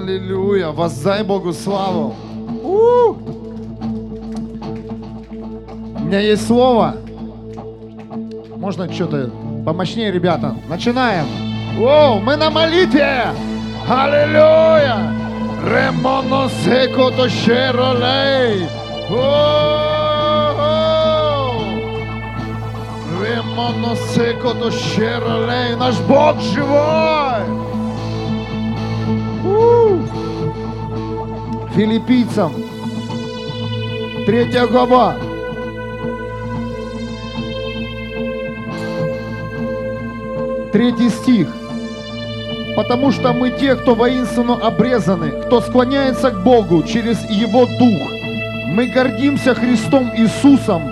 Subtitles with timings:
[0.00, 0.70] Аллилуйя.
[0.70, 2.14] Воздай Богу славу.
[2.62, 3.16] У!
[5.94, 6.96] У меня есть слово.
[8.56, 9.30] Можно что-то
[9.64, 10.56] помощнее, ребята?
[10.70, 11.26] Начинаем.
[11.78, 13.26] О, мы на молитве.
[13.86, 15.12] Аллилуйя.
[15.66, 18.66] Ремоно секо то шеролей.
[23.20, 25.76] Ремоно секо то шеролей.
[25.76, 27.59] Наш Бог живой.
[31.74, 32.52] Филиппийцам.
[34.26, 35.14] Третья глава.
[40.72, 41.48] Третий стих.
[42.76, 48.10] Потому что мы те, кто воинственно обрезаны, кто склоняется к Богу через Его Дух.
[48.74, 50.82] Мы гордимся Христом Иисусом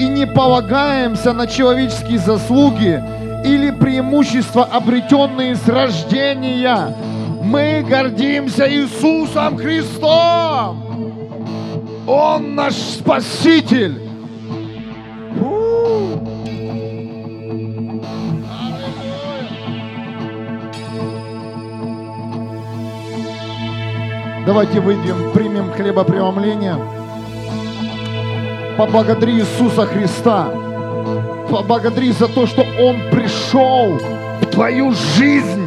[0.00, 3.02] и не полагаемся на человеческие заслуги
[3.44, 6.94] или преимущества, обретенные с рождения.
[7.46, 10.82] Мы гордимся Иисусом Христом.
[12.04, 14.00] Он наш Спаситель.
[15.40, 16.18] У!
[24.44, 26.76] Давайте выйдем, примем хлебопреломление.
[28.76, 30.48] Поблагодари Иисуса Христа.
[31.48, 34.00] Поблагодари за то, что Он пришел
[34.40, 35.65] в твою жизнь.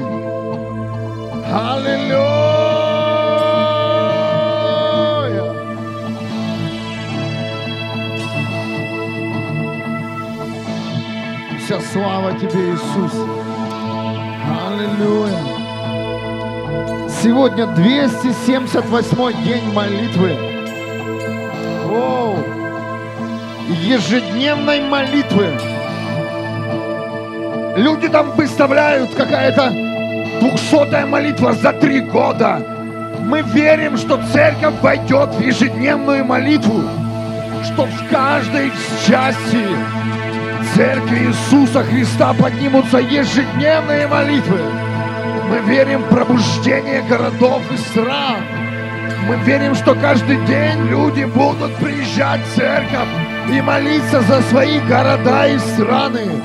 [1.51, 2.19] Аллилуйя!
[11.57, 13.13] Вся слава Тебе, Иисус.
[14.67, 15.39] Аллилуйя!
[17.23, 20.37] Сегодня 278 день молитвы.
[21.89, 22.37] Оу!
[23.69, 25.47] Ежедневной молитвы.
[27.75, 29.88] Люди там выставляют какая-то
[30.39, 32.61] двухсотая молитва за три года.
[33.19, 36.83] Мы верим, что церковь войдет в ежедневную молитву,
[37.65, 38.71] что в каждой
[39.05, 39.65] части
[40.75, 44.59] церкви Иисуса Христа поднимутся ежедневные молитвы.
[45.49, 48.37] Мы верим в пробуждение городов и стран.
[49.27, 53.09] Мы верим, что каждый день люди будут приезжать в церковь
[53.51, 56.41] и молиться за свои города и страны.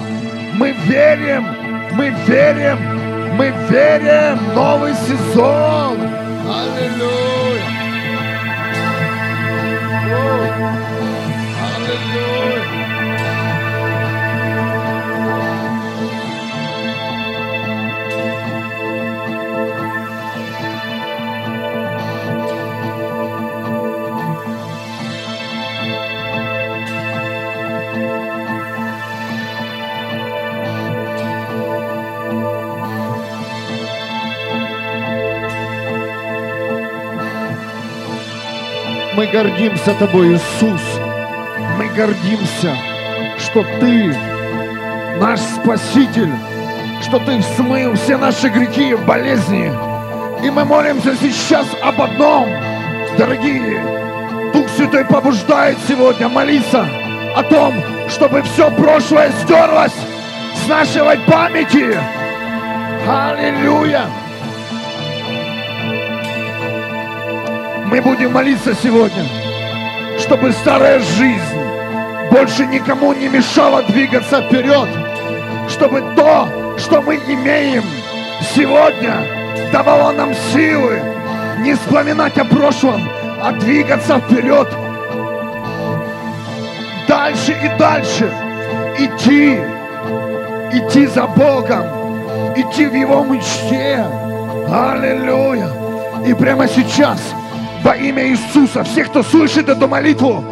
[0.55, 1.47] Мы верим,
[1.93, 2.94] мы верим,
[3.37, 5.99] мы верим в новый сезон.
[6.47, 7.65] Аллилуйя.
[11.77, 12.84] Аллилуйя.
[39.17, 40.81] Мы гордимся Тобой, Иисус.
[41.79, 42.77] Мы гордимся,
[43.39, 44.17] что Ты
[45.21, 46.33] наш Спаситель,
[47.01, 49.73] что Ты смыл все наши грехи и болезни.
[50.45, 52.49] И мы молимся сейчас об одном,
[53.17, 53.81] дорогие.
[54.53, 56.85] Дух Святой побуждает сегодня молиться
[57.37, 57.73] о том,
[58.09, 59.95] чтобы все прошлое стерлось
[60.57, 61.97] с нашей памяти.
[63.07, 64.24] Аллилуйя!
[67.95, 69.25] Мы будем молиться сегодня,
[70.19, 71.57] чтобы старая жизнь
[72.29, 74.89] больше никому не мешала двигаться вперед,
[75.69, 77.85] чтобы то, что мы имеем
[78.53, 79.15] сегодня,
[79.71, 81.01] давало нам силы
[81.61, 83.09] не вспоминать о прошлом,
[83.41, 84.69] а двигаться вперед,
[87.07, 88.29] дальше и дальше,
[88.99, 89.61] идти,
[90.73, 91.85] идти за Богом,
[92.57, 94.05] идти в Его мечте.
[94.69, 95.69] Аллилуйя!
[96.27, 97.21] И прямо сейчас
[97.85, 100.43] во имя Иисуса, всех, кто слышит эту молитву,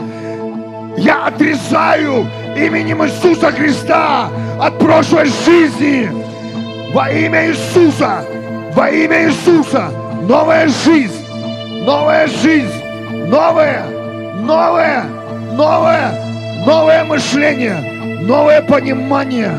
[0.99, 4.29] я отрезаю именем Иисуса Христа
[4.61, 6.11] от прошлой жизни.
[6.93, 8.23] Во имя Иисуса,
[8.75, 9.91] во имя Иисуса,
[10.29, 11.25] новая жизнь,
[11.87, 12.85] новая жизнь,
[13.29, 13.87] новое,
[14.43, 15.05] новое,
[15.53, 16.13] новое,
[16.67, 19.53] новое мышление, новое понимание.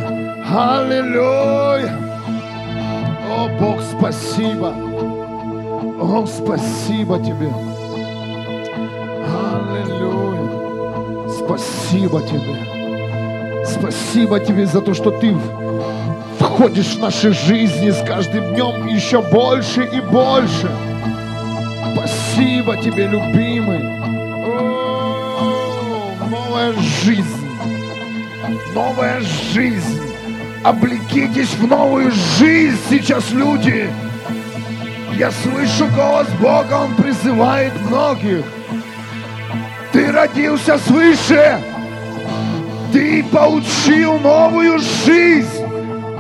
[0.48, 1.98] Аллилуйя.
[3.32, 4.83] О, Бог, спасибо.
[6.04, 7.50] О, спасибо тебе.
[9.64, 11.30] Аллилуйя.
[11.30, 13.64] Спасибо тебе.
[13.66, 15.34] Спасибо тебе за то, что ты
[16.38, 20.70] входишь в наши жизни с каждым днем еще больше и больше.
[21.94, 23.80] Спасибо тебе, любимый.
[25.40, 27.48] О, новая жизнь.
[28.76, 29.22] Новая
[29.54, 30.02] жизнь.
[30.66, 33.90] Облекитесь в новую жизнь сейчас, люди.
[35.18, 38.44] Я слышу голос Бога, Он призывает многих.
[39.92, 41.60] Ты родился свыше.
[42.92, 45.64] Ты получил новую жизнь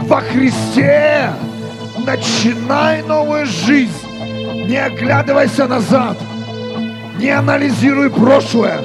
[0.01, 1.31] во Христе.
[2.05, 3.91] Начинай новую жизнь.
[4.67, 6.17] Не оглядывайся назад.
[7.17, 8.79] Не анализируй прошлое.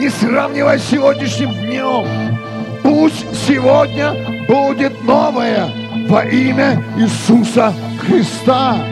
[0.00, 2.06] Не сравнивай с сегодняшним днем.
[2.82, 4.14] Пусть сегодня
[4.48, 5.68] будет новое
[6.08, 8.91] во имя Иисуса Христа.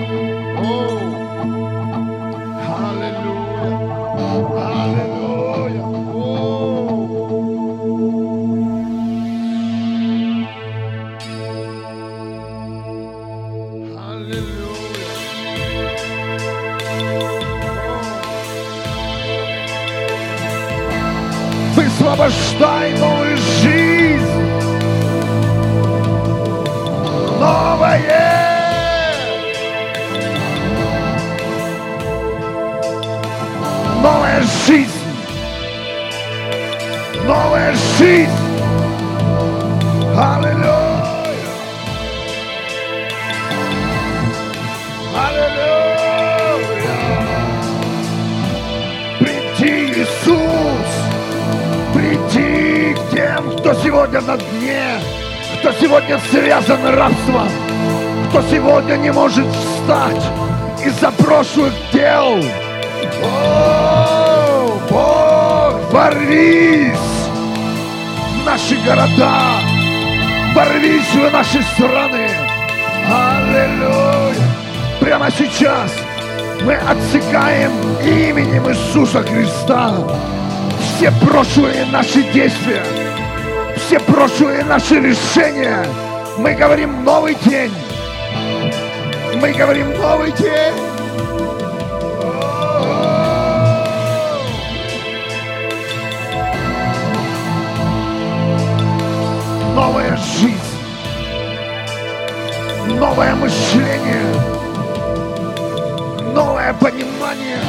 [59.31, 60.25] Может встать
[60.85, 62.43] из-за прошлых дел.
[63.23, 66.97] О, Бог, ворвись
[68.35, 69.61] в наши города,
[70.55, 72.29] ворвись в наши страны.
[73.09, 74.35] Аллилуйя.
[75.01, 75.93] Прямо сейчас
[76.63, 77.71] мы отсекаем
[78.03, 79.95] именем Иисуса Христа
[80.97, 82.83] все прошлые наши действия,
[83.77, 85.87] все прошлые наши решения.
[86.37, 87.73] Мы говорим новый день.
[89.41, 90.75] Мы говорим новый день.
[99.75, 100.59] Новая жизнь,
[102.99, 104.35] новое мышление,
[106.35, 107.61] новое понимание.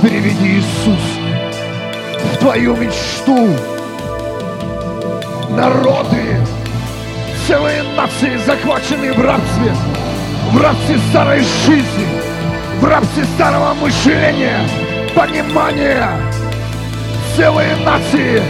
[0.00, 1.00] Переведи Иисус
[2.32, 3.79] в твою мечту.
[5.60, 6.38] Народы,
[7.46, 9.74] целые нации захвачены в рабстве,
[10.52, 12.06] в рабстве старой жизни,
[12.80, 14.66] в рабстве старого мышления,
[15.14, 16.12] понимания.
[17.36, 18.42] Целые нации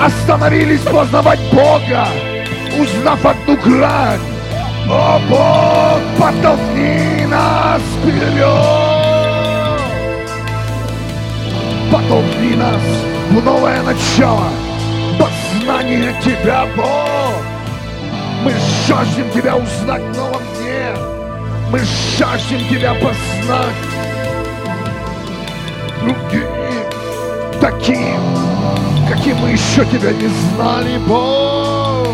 [0.00, 2.08] остановились познавать Бога,
[2.78, 4.20] узнав одну грань.
[4.88, 8.80] О Бог, подтолкни нас вперед!
[11.92, 12.80] Подтолкни нас
[13.28, 14.48] в новое начало,
[15.90, 17.42] познание Тебя, Бог.
[18.42, 18.52] Мы
[18.86, 20.94] жаждем Тебя узнать в новом дне.
[21.70, 21.80] Мы
[22.18, 23.74] жаждем Тебя познать
[26.00, 26.46] другим,
[27.60, 28.20] таким,
[29.08, 32.08] каким мы еще Тебя не знали, Бог.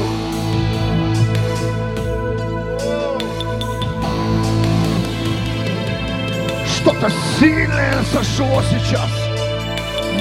[6.67, 9.11] Что-то сильное сошло сейчас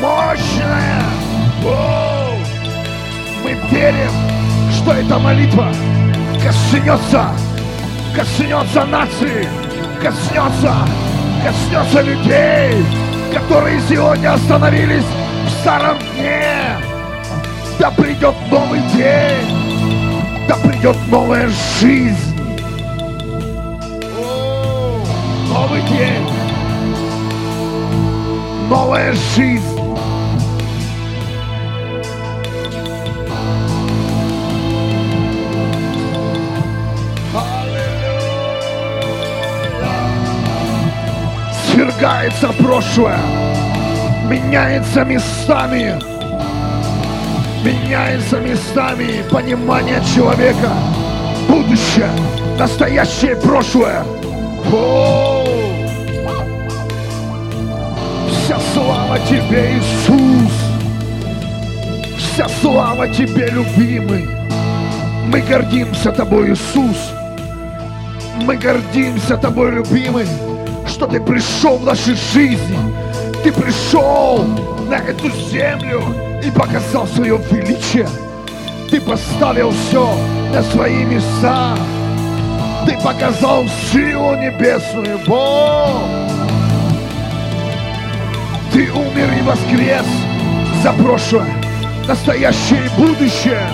[0.01, 1.03] мощная.
[1.61, 2.14] Воу!
[3.45, 4.09] Мы верим,
[4.71, 5.71] что эта молитва
[6.43, 7.29] коснется,
[8.15, 9.47] коснется нации,
[10.01, 10.73] коснется,
[11.45, 12.83] коснется людей,
[13.31, 15.05] которые сегодня остановились
[15.45, 16.75] в старом дне.
[17.77, 21.47] Да придет новый день, да придет новая
[21.79, 22.35] жизнь.
[25.53, 26.27] Новый день,
[28.67, 29.74] новая жизнь.
[41.95, 43.19] Свергается прошлое,
[44.29, 45.95] меняется местами,
[47.63, 50.71] меняется местами понимание человека,
[51.47, 52.09] будущее,
[52.59, 54.03] настоящее прошлое.
[54.73, 55.45] О!
[58.29, 60.51] Вся слава Тебе, Иисус!
[62.17, 64.27] Вся слава Тебе, любимый!
[65.27, 67.13] Мы гордимся Тобой, Иисус!
[68.41, 70.25] Мы гордимся Тобой, любимый!
[70.95, 72.79] Что Ты пришел в нашей жизни.
[73.43, 74.45] Ты пришел
[74.87, 76.01] на эту землю
[76.41, 78.07] и показал свое величие.
[78.89, 80.07] Ты поставил все
[80.53, 81.75] на свои места.
[82.85, 86.07] Ты показал силу небесную, Бог.
[88.71, 90.05] Ты умер и воскрес
[90.81, 91.53] за прошлое,
[92.07, 93.67] настоящее и будущее.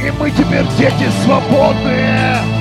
[0.00, 2.59] И мы теперь дети свободные.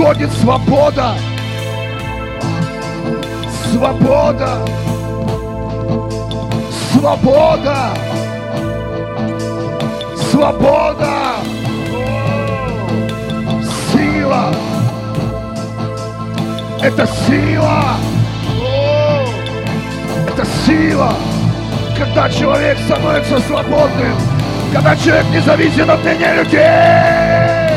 [0.00, 1.14] Приходит свобода.
[3.70, 4.66] Свобода.
[6.92, 7.90] Свобода.
[10.30, 11.10] Свобода.
[13.92, 14.54] Сила.
[16.82, 17.84] Это сила.
[20.28, 21.12] Это сила.
[21.98, 24.16] Когда человек становится свободным.
[24.72, 27.69] Когда человек не зависит от мнения людей.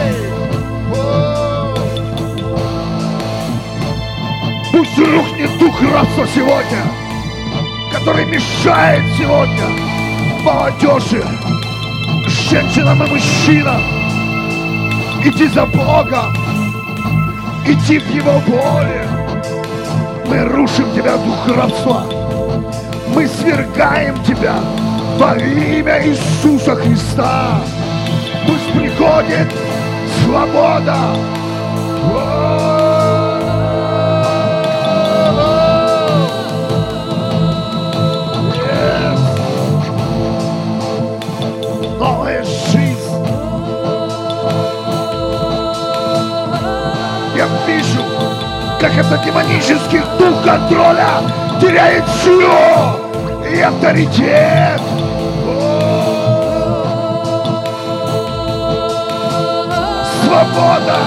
[4.95, 6.83] Пусть рухнет дух рабства сегодня,
[7.91, 9.63] который мешает сегодня
[10.43, 11.23] молодежи,
[12.27, 13.81] женщинам и мужчинам
[15.23, 16.35] идти за Богом,
[17.65, 19.07] идти в Его воле.
[20.27, 22.05] Мы рушим тебя, дух рабства.
[23.15, 24.55] Мы свергаем тебя
[25.17, 27.62] во имя Иисуса Христа.
[28.45, 29.47] Пусть приходит
[30.23, 30.97] свобода.
[32.05, 32.73] Yes.
[48.83, 51.07] Как этот демонический дух контроля
[51.61, 52.99] теряет силу
[53.49, 54.81] и авторитет.
[60.25, 60.97] Свобода!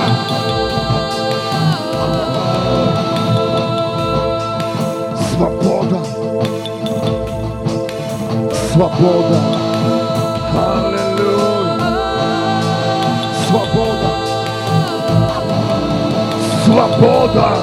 [5.34, 5.98] Свобода!
[8.72, 9.40] Свобода!
[10.54, 11.76] Аллилуйя!
[13.46, 13.85] Свобода!
[16.76, 17.56] Свобода!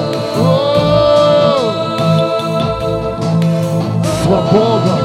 [4.24, 4.98] Свобода!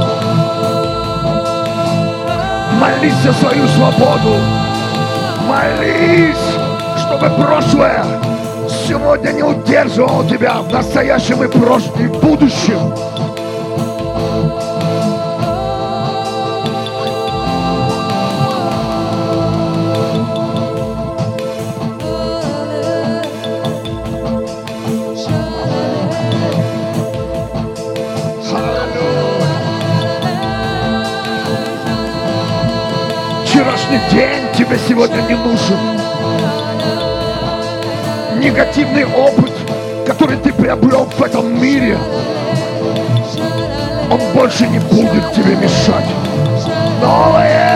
[2.79, 4.33] Молись за свою свободу!
[5.47, 6.35] Молись,
[6.97, 8.03] чтобы прошлое
[8.87, 12.91] сегодня не удерживало тебя в настоящем и прошлом, и будущем.
[34.69, 35.77] Тебе сегодня не нужен.
[38.39, 39.51] Негативный опыт,
[40.05, 41.97] который ты приобрел в этом мире,
[44.11, 46.05] он больше не будет тебе мешать.
[47.01, 47.68] Новое!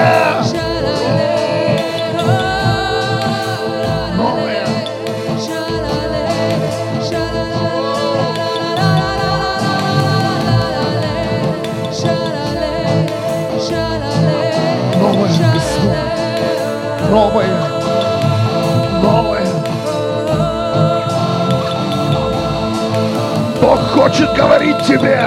[24.13, 25.19] Хочет говорить тебе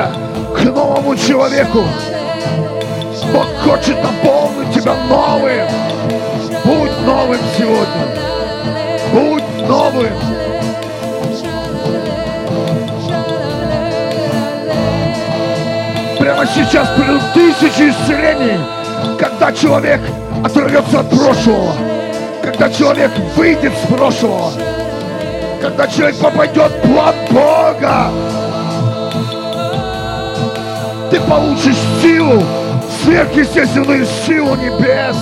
[0.55, 1.83] к новому человеку.
[3.33, 5.69] Бог хочет наполнить тебя новым.
[6.65, 8.07] Будь новым сегодня.
[9.13, 10.13] Будь новым.
[16.21, 18.61] Прямо сейчас придут тысячи исцелений,
[19.19, 20.01] когда человек
[20.45, 21.73] оторвется от прошлого,
[22.41, 24.53] когда человек выйдет с прошлого,
[25.61, 28.46] когда человек попадет в план Бога.
[31.11, 32.43] Ты получишь силу,
[33.05, 35.17] сверхъестественную силу небес.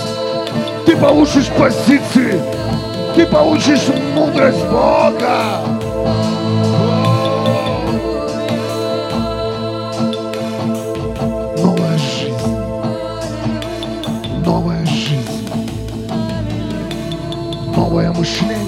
[0.87, 2.41] Ты получишь позиции,
[3.15, 3.83] ты получишь
[4.15, 5.61] мудрость Бога.
[11.63, 12.57] Новая жизнь.
[14.45, 15.49] Новая жизнь.
[17.77, 18.64] Новое мышление.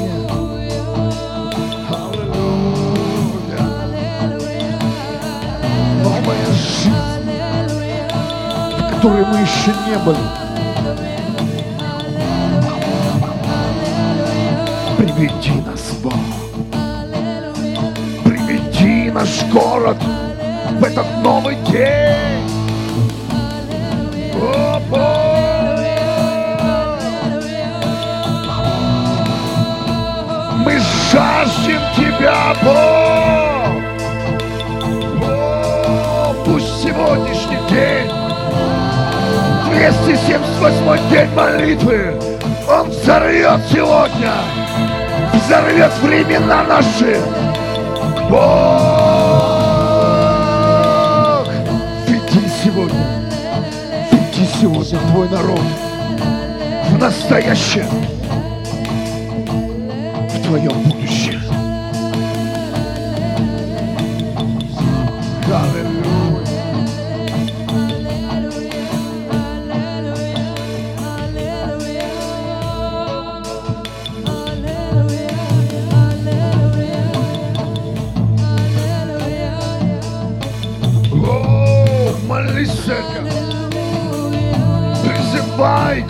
[9.07, 10.19] Которой мы еще не были.
[14.99, 16.13] Приведи нас, Бог.
[18.25, 19.97] Приведи наш город
[20.81, 22.43] в этот новый день.
[24.35, 24.99] О, Бог!
[30.65, 30.81] Мы
[31.13, 33.71] жаждем Тебя, Бог!
[35.29, 37.56] О, пусть сегодняшний
[39.77, 42.19] 278 день молитвы,
[42.67, 44.33] Он взорвет сегодня,
[45.35, 47.21] взорвет времена наши.
[48.31, 48.41] Бог,
[52.09, 53.07] веди сегодня,
[54.11, 55.61] веди сегодня Твой народ.
[56.89, 57.87] В настоящее,
[60.31, 60.96] в Твоем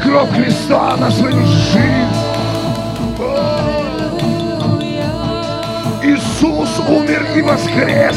[0.02, 2.06] кровь Христа на свою жизнь.
[6.02, 8.16] Иисус умер и воскрес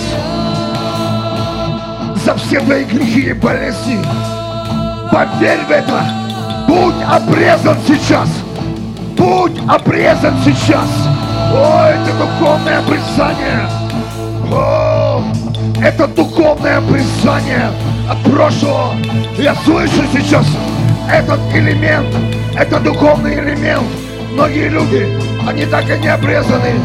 [2.23, 3.99] за все твои грехи и болезни.
[5.11, 6.03] Поверь в это.
[6.67, 8.29] Будь обрезан сейчас.
[9.17, 10.87] Будь обрезан сейчас.
[11.51, 13.69] О, это духовное обрезание.
[14.51, 15.23] О,
[15.81, 17.71] это духовное обрезание
[18.09, 18.93] от прошлого.
[19.37, 20.45] Я слышу сейчас
[21.11, 22.07] этот элемент,
[22.55, 23.87] это духовный элемент.
[24.33, 25.07] Многие люди,
[25.47, 26.79] они так и не обрезаны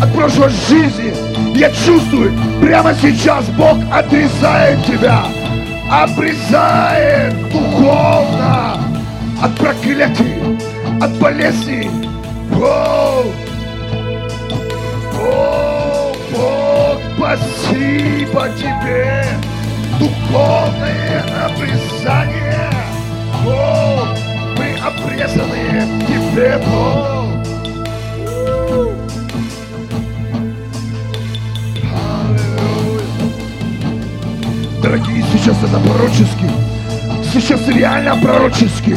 [0.00, 1.12] от прошлой жизни.
[1.56, 5.24] Я чувствую, прямо сейчас Бог отрезает тебя.
[5.90, 8.78] Обрезает духовно
[9.42, 10.58] от проклятий,
[11.00, 11.90] от болезней.
[12.52, 13.24] О,
[15.20, 19.24] о, Бог, спасибо тебе.
[19.98, 22.83] Духовное обрезание.
[23.46, 24.06] О,
[24.56, 27.14] мы обрезаны тебе, Бог.
[34.82, 36.44] Дорогие, сейчас это пророчески.
[37.32, 38.96] Сейчас реально пророчески.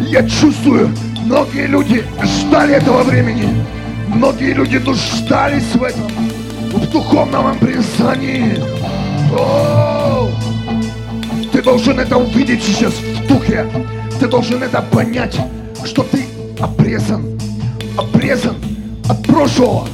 [0.00, 0.90] Я чувствую,
[1.24, 3.64] многие люди ждали этого времени.
[4.08, 6.10] Многие люди нуждались в этом,
[6.72, 8.58] в духовном обрезании.
[11.52, 12.94] Ты должен это увидеть сейчас
[13.30, 13.66] духе.
[14.18, 15.38] Ты должен это понять,
[15.84, 16.26] что ты
[16.58, 17.38] обрезан.
[17.96, 18.56] Обрезан
[19.08, 19.86] от прошлого.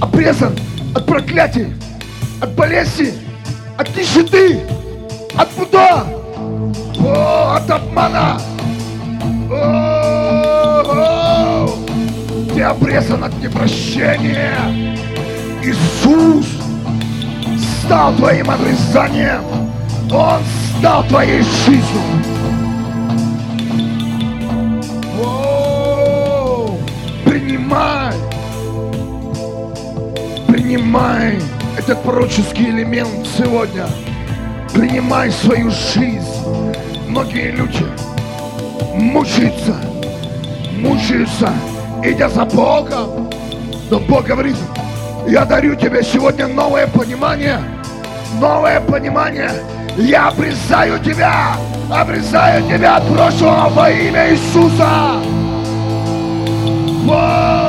[0.00, 0.56] Обрезан
[0.94, 1.74] от проклятий,
[2.40, 3.12] от болезни,
[3.76, 4.60] от нищеты,
[5.36, 6.06] от пуда,
[7.00, 8.40] о, от обмана.
[9.50, 14.56] О, о, Ты обрезан от непрощения.
[15.62, 16.46] Иисус
[17.82, 19.42] стал твоим обрезанием.
[20.10, 20.40] Он
[20.78, 22.27] стал твоей жизнью.
[30.88, 31.38] Принимай
[31.76, 33.84] этот пророческий элемент сегодня.
[34.72, 36.24] Принимай свою жизнь.
[37.06, 37.84] Многие люди
[38.94, 39.76] мучаются,
[40.78, 41.52] мучаются,
[42.02, 43.28] идя за Богом.
[43.90, 44.56] Но Бог говорит,
[45.26, 47.60] я дарю тебе сегодня новое понимание,
[48.40, 49.50] новое понимание.
[49.98, 51.52] Я обрезаю тебя,
[51.92, 55.20] обрезаю тебя от прошлого во имя Иисуса.
[57.04, 57.67] Вау!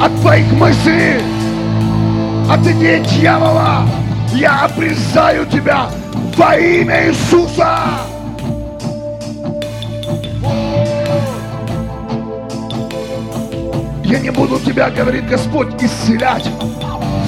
[0.00, 1.20] От твоих мыслей,
[2.48, 3.82] от идей дьявола,
[4.32, 5.88] я обрезаю тебя
[6.36, 7.80] во имя Иисуса.
[14.04, 16.48] Я не буду тебя, говорит Господь, исцелять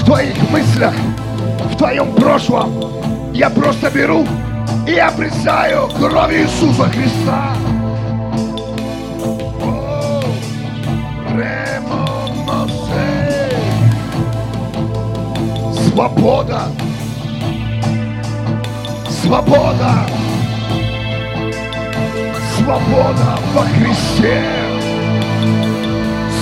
[0.00, 0.94] в твоих мыслях,
[1.72, 2.72] в твоем прошлом.
[3.34, 4.24] Я просто беру
[4.86, 7.50] и обрезаю кровью Иисуса Христа.
[16.00, 16.62] Свобода.
[19.22, 20.06] Свобода.
[22.56, 24.42] Свобода во Христе.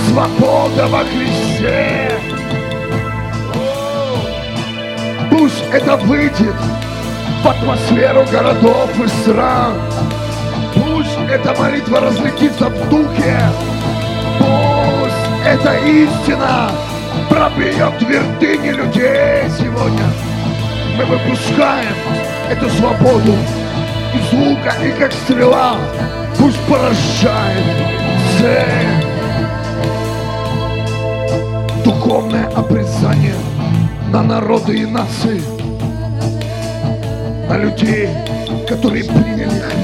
[0.07, 2.09] Свобода во Христе.
[5.29, 6.55] Пусть это выйдет
[7.43, 9.73] в атмосферу городов и стран.
[10.73, 13.37] Пусть эта молитва разлетится в духе.
[14.39, 16.71] Пусть эта истина
[17.29, 20.05] пробьет твердыни людей сегодня.
[20.97, 21.95] Мы выпускаем
[22.49, 23.33] эту свободу
[24.13, 25.77] из лука и как стрела.
[26.37, 27.63] Пусть поражает
[28.39, 29.09] цель.
[31.83, 33.35] Духовное обрезание
[34.11, 35.41] на народы и нации,
[37.47, 38.09] на людей,
[38.67, 39.78] которые приняли Христа.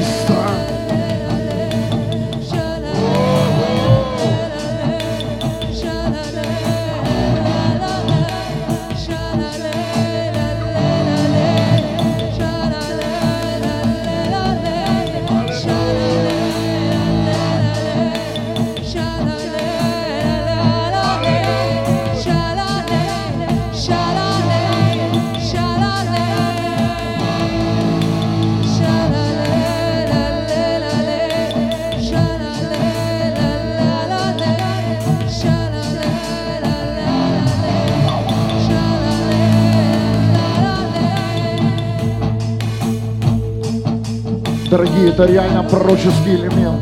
[44.75, 46.81] Дорогие, это реально пророческий элемент.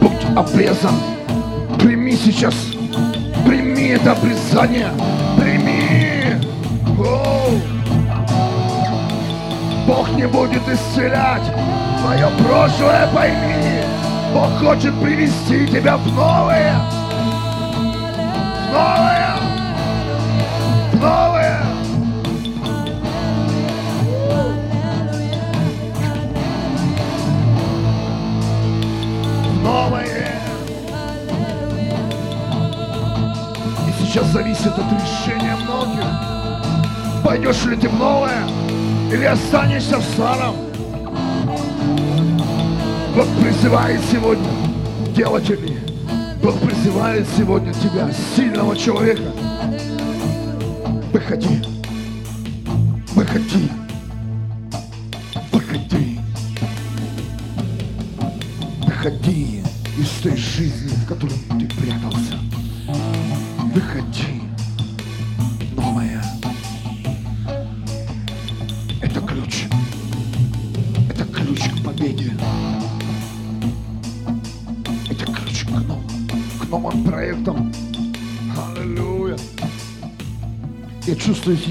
[0.00, 0.94] Будь обрезан.
[1.78, 2.54] Прими сейчас.
[3.46, 4.88] Прими это обрезание.
[5.38, 6.40] Прими.
[6.98, 7.60] Оу.
[9.86, 11.44] Бог не будет исцелять.
[12.00, 13.82] Твое прошлое пойми.
[14.32, 17.03] Бог хочет привести тебя в новое.
[34.34, 36.04] Зависит от решения многих.
[37.22, 38.44] Пойдешь ли ты в новое
[39.12, 40.56] или останешься в старом?
[43.14, 44.50] Бог призывает сегодня
[45.14, 45.78] делателей.
[46.42, 49.30] Бог призывает сегодня тебя, сильного человека.
[51.12, 51.62] Выходи.
[53.14, 53.83] Выходи.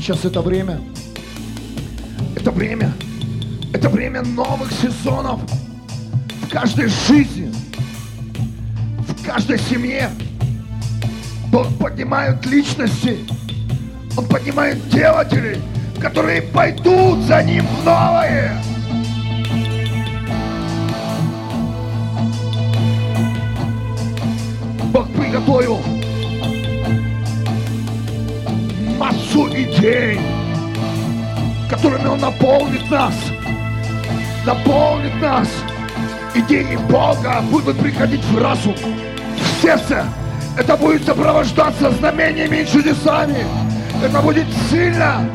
[0.03, 0.81] Сейчас это время.
[2.35, 2.93] Это время.
[3.73, 5.39] Это время новых сезонов
[6.41, 7.53] в каждой жизни,
[9.07, 10.09] в каждой семье.
[11.47, 13.19] Бог поднимает личности,
[14.17, 15.61] Он поднимает делателей,
[16.01, 18.61] которые пойдут за Ним в новое.
[24.91, 25.79] Бог приготовил
[29.03, 30.17] массу идей,
[31.69, 33.13] которыми Он наполнит нас,
[34.45, 35.49] наполнит нас.
[36.33, 40.05] Идеи Бога будут приходить в разум, в сердце.
[40.57, 43.45] Это будет сопровождаться знамениями и чудесами.
[44.01, 45.29] Это будет сильно.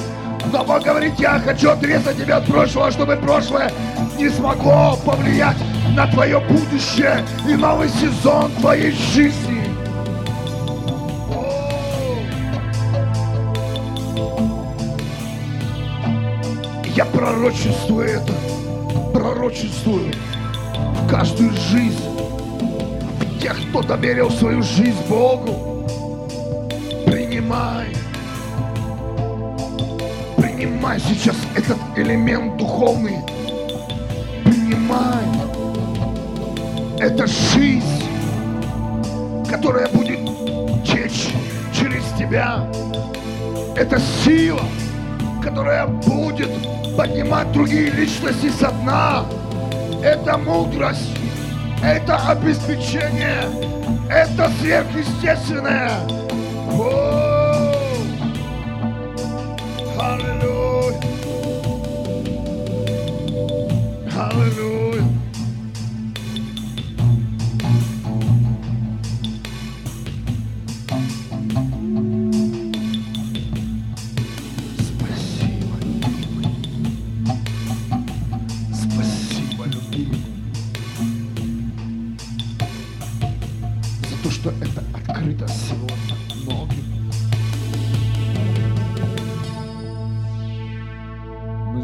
[0.51, 3.71] Но Бог говорит, я хочу отрезать тебя от прошлого, чтобы прошлое
[4.17, 5.59] не смогло повлиять
[5.95, 9.58] на твое будущее и новый сезон твоей жизни.
[17.19, 18.33] Я пророчествую это,
[19.13, 20.13] пророчествую
[20.95, 21.99] в каждую жизнь,
[23.43, 25.85] тех, кто доверил свою жизнь Богу.
[27.07, 27.89] Принимай,
[30.37, 33.17] принимай сейчас этот элемент духовный.
[34.45, 35.25] Принимай.
[37.01, 38.05] Это жизнь,
[39.51, 40.21] которая будет
[40.85, 41.31] течь
[41.73, 42.65] через тебя.
[43.75, 44.63] Это сила,
[45.43, 49.25] которая будет поднимать другие личности со дна.
[50.03, 51.17] Это мудрость,
[51.81, 53.45] это обеспечение,
[54.11, 55.93] это сверхъестественное.
[56.73, 57.08] О!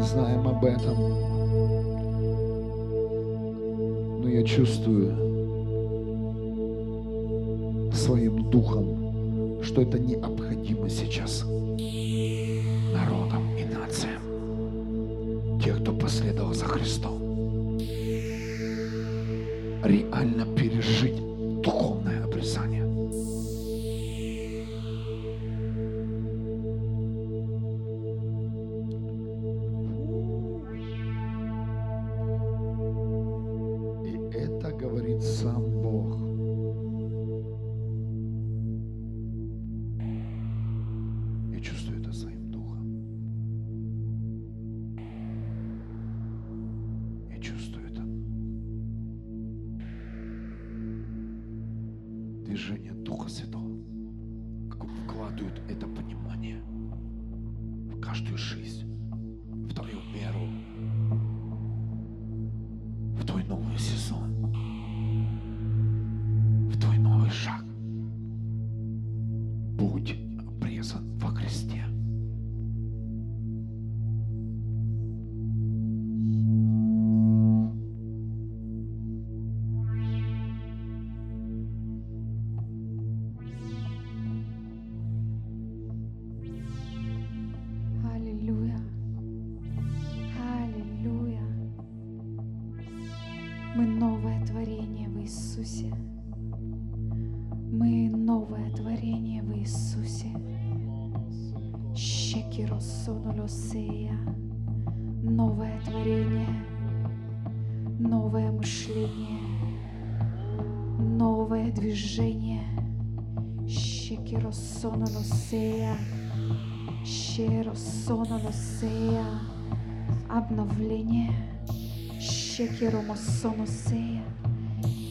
[0.05, 0.95] Знаем об этом.
[4.21, 5.13] Но я чувствую
[7.93, 11.43] своим духом, что это необходимо сейчас
[12.93, 14.21] народам и нациям.
[15.59, 17.79] Тех, кто последовал за Христом.
[19.83, 21.24] Реально пережить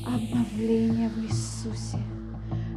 [0.06, 1.98] Обновление в Иисусе.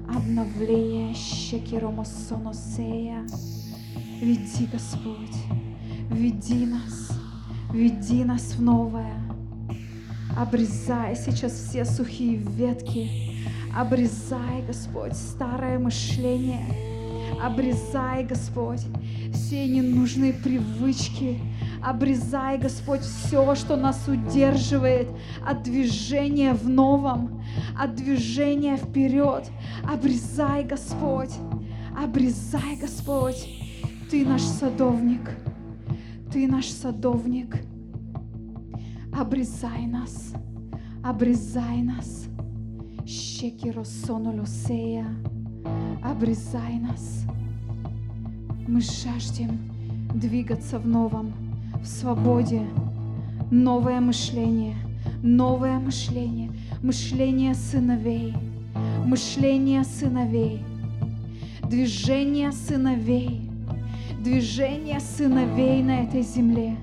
[0.10, 3.24] Обновление Шекиромосоносея.
[4.20, 5.38] Веди, Господь,
[6.10, 7.12] веди нас,
[7.72, 9.22] веди нас в новое.
[10.36, 13.46] Обрезай сейчас все сухие ветки.
[13.76, 16.66] Обрезай, Господь, старое мышление.
[17.40, 18.82] Обрезай, Господь,
[19.32, 21.38] все ненужные привычки.
[21.88, 25.08] Обрезай, Господь, все, что нас удерживает
[25.46, 27.42] от движения в новом,
[27.80, 29.50] от движения вперед.
[29.90, 31.32] Обрезай, Господь,
[31.98, 33.48] обрезай, Господь.
[34.12, 35.32] Ты наш садовник,
[36.30, 37.56] Ты наш садовник.
[39.18, 40.34] Обрезай нас,
[41.02, 42.26] обрезай нас.
[43.06, 45.08] Щекиросонулосея,
[46.04, 47.24] обрезай нас.
[48.68, 49.58] Мы жаждем
[50.14, 51.47] двигаться в новом,
[51.82, 52.62] в свободе.
[53.50, 54.76] Новое мышление,
[55.24, 58.34] новое мышление, мышление сыновей,
[59.06, 60.62] мышление сыновей,
[61.64, 63.50] движение сыновей,
[64.22, 66.76] движение сыновей на этой земле,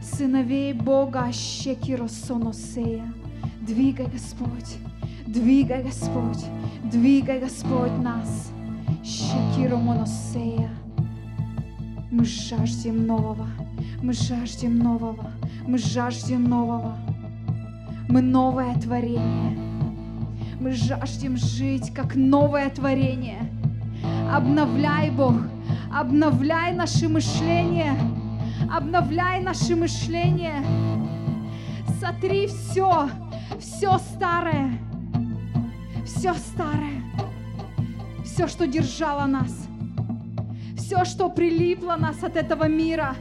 [0.00, 3.12] сыновей Бога Щекиросоносея.
[3.60, 4.76] Двигай, Господь,
[5.26, 6.44] двигай, Господь,
[6.84, 8.52] двигай, Господь, нас.
[9.04, 10.70] Щекиромоносея.
[12.10, 13.46] Мы жаждем нового,
[14.02, 15.30] мы жаждем нового,
[15.66, 16.96] мы жаждем нового.
[18.08, 19.58] Мы новое творение.
[20.60, 23.50] Мы жаждем жить как новое творение.
[24.32, 25.34] Обновляй, Бог,
[25.92, 27.98] обновляй наше мышление,
[28.72, 30.64] обновляй наше мышление.
[32.00, 33.08] Сотри все,
[33.58, 34.78] все старое,
[36.04, 37.02] все старое,
[38.24, 39.68] все, что держало нас,
[40.76, 43.16] все, что прилипло нас от этого мира.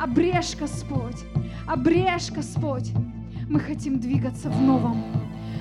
[0.00, 1.24] Обрежь, Господь,
[1.66, 2.92] обрежь, Господь.
[3.48, 5.04] Мы хотим двигаться в новом.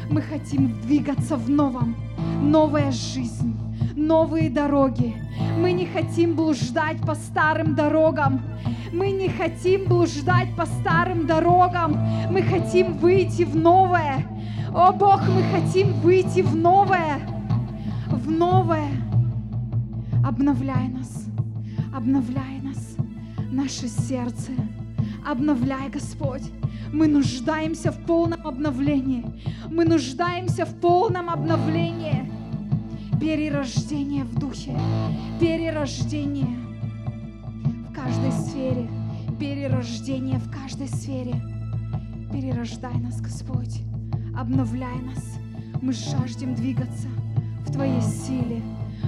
[0.10, 1.96] Мы хотим двигаться в новом.
[2.42, 3.56] Новая жизнь,
[3.96, 5.16] новые дороги.
[5.58, 8.42] Мы не хотим блуждать по старым дорогам.
[8.92, 11.98] Мы не хотим блуждать по старым дорогам.
[12.30, 14.26] Мы хотим выйти в новое.
[14.74, 17.20] О Бог, мы хотим выйти в новое.
[18.08, 18.90] В новое.
[20.26, 21.26] Обновляй нас.
[21.94, 22.73] Обновляй нас.
[23.54, 24.52] Наше сердце.
[25.24, 26.42] Обновляй, Господь.
[26.92, 29.24] Мы нуждаемся в полном обновлении.
[29.70, 32.32] Мы нуждаемся в полном обновлении.
[33.22, 34.76] Перерождение в духе.
[35.40, 36.58] Перерождение
[37.88, 38.90] в каждой сфере.
[39.40, 41.36] Перерождение в каждой сфере.
[42.32, 43.84] Перерождай нас, Господь.
[44.36, 45.38] Обновляй нас.
[45.80, 47.08] Мы жаждем двигаться
[47.68, 48.64] в Твоей силе.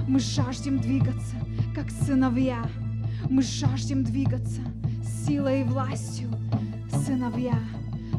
[0.06, 1.34] Мы жаждем двигаться,
[1.74, 2.62] как сыновья.
[3.28, 4.60] Мы жаждем двигаться
[5.26, 6.30] силой и властью.
[7.04, 7.58] Сыновья,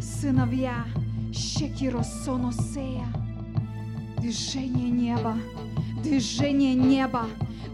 [0.01, 0.85] сыновья,
[1.33, 3.05] Щекиросоносея.
[4.19, 5.37] Движение неба,
[6.03, 7.25] движение неба,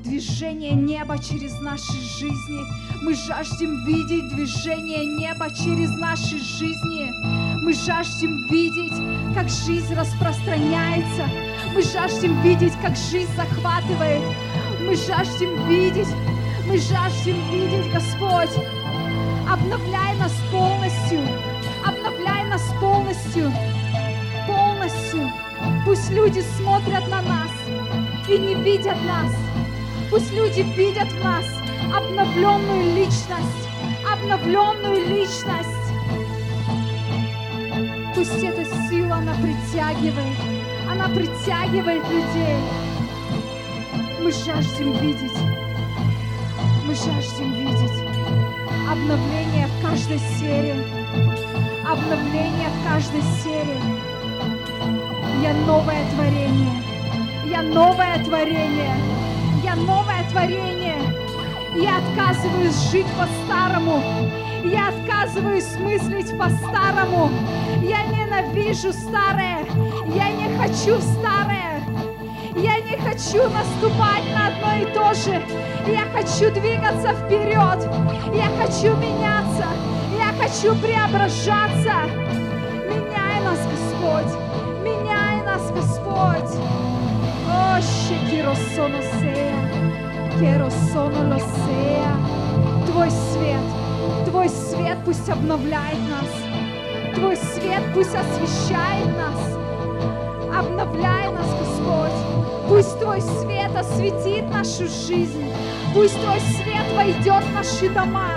[0.04, 2.62] движение неба через наши жизни.
[3.02, 7.10] Мы жаждем видеть движение неба через наши жизни.
[7.64, 11.28] Мы жаждем видеть, как жизнь распространяется.
[11.74, 14.22] Мы жаждем видеть, как жизнь захватывает.
[14.82, 16.10] Мы жаждем видеть,
[16.66, 18.64] мы жаждем видеть, Господь.
[19.50, 21.20] Обновляй нас полностью,
[21.86, 23.52] обновляй нас полностью,
[24.48, 25.30] полностью.
[25.86, 27.52] Пусть люди смотрят на нас
[28.28, 29.32] и не видят нас.
[30.10, 31.46] Пусть люди видят в нас
[31.94, 33.68] обновленную личность,
[34.10, 35.70] обновленную личность.
[38.16, 40.38] Пусть эта сила, она притягивает,
[40.90, 42.58] она притягивает людей.
[44.22, 45.53] Мы жаждем видеть,
[46.94, 48.04] мы жаждем видеть
[48.88, 50.76] обновление в каждой сфере,
[51.84, 53.78] обновление в каждой сфере.
[55.42, 56.84] Я новое творение,
[57.50, 58.96] я новое творение,
[59.64, 61.00] я новое творение.
[61.76, 64.04] Я отказываюсь жить по-старому,
[64.64, 67.32] я отказываюсь мыслить по-старому.
[67.82, 69.66] Я ненавижу старое,
[70.14, 71.73] я не хочу старое.
[72.56, 75.42] Я не хочу наступать на одно и то же.
[75.88, 77.90] Я хочу двигаться вперед.
[78.34, 79.68] Я хочу меняться.
[80.18, 81.96] Я хочу преображаться.
[82.88, 84.34] Меняй нас, Господь.
[84.84, 86.60] Меняй нас, Господь.
[87.50, 89.58] О, Shekirosonосея.
[90.40, 91.64] Керосонолосея.
[95.06, 97.16] пусть обновляет нас.
[97.16, 100.58] Твой свет пусть освещает нас.
[100.58, 102.33] Обновляй нас, Господь.
[102.68, 105.52] Пусть Твой свет осветит нашу жизнь.
[105.94, 108.32] Пусть Твой свет войдет в наши дома.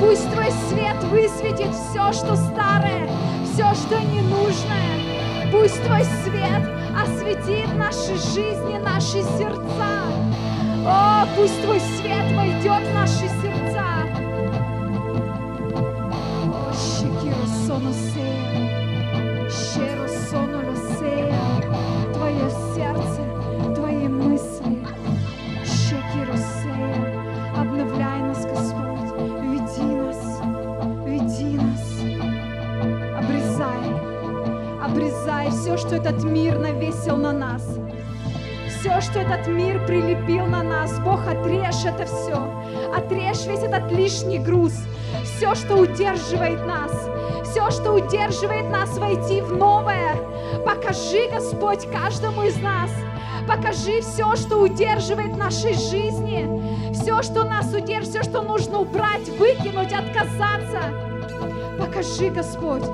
[0.00, 3.08] Пусть Твой свет высветит все, что старое,
[3.44, 5.50] все, что ненужное.
[5.52, 10.02] Пусть Твой свет осветит наши жизни, наши сердца.
[10.86, 13.49] О, пусть Твой свет войдет в наши сердца.
[35.80, 37.62] Что этот мир навесил на нас
[38.80, 40.98] все, что этот мир прилепил на нас.
[41.00, 42.48] Бог, отрежь это все.
[42.96, 44.72] Отрежь весь этот лишний груз.
[45.22, 46.90] Все, что удерживает нас.
[47.44, 50.16] Все, что удерживает нас войти в новое.
[50.64, 52.90] Покажи, Господь, каждому из нас.
[53.46, 56.48] Покажи все, что удерживает нашей жизни.
[56.94, 61.09] Все, что нас удерживает, все, что нужно убрать, выкинуть, отказаться.
[61.80, 62.84] Покажи, Господь.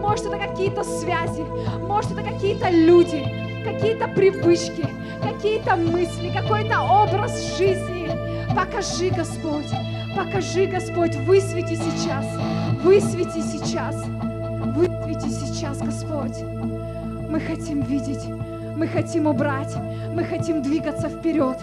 [0.00, 1.44] Может, это какие-то связи,
[1.80, 3.24] может, это какие-то люди,
[3.64, 4.86] какие-то привычки,
[5.20, 8.08] какие-то мысли, какой-то образ жизни.
[8.54, 9.70] Покажи, Господь,
[10.16, 12.24] покажи, Господь, высвети сейчас,
[12.82, 13.96] высвети сейчас,
[14.74, 16.40] высвети сейчас, Господь.
[17.28, 18.24] Мы хотим видеть,
[18.76, 19.74] мы хотим убрать,
[20.14, 21.58] мы хотим двигаться вперед,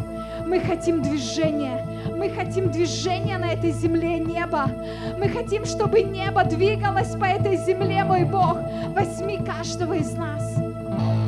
[0.45, 1.85] мы хотим движения,
[2.23, 4.69] мы хотим движения на этой земле неба.
[5.17, 8.59] Мы хотим, чтобы небо двигалось по этой земле, мой Бог.
[8.95, 10.55] Возьми каждого из нас.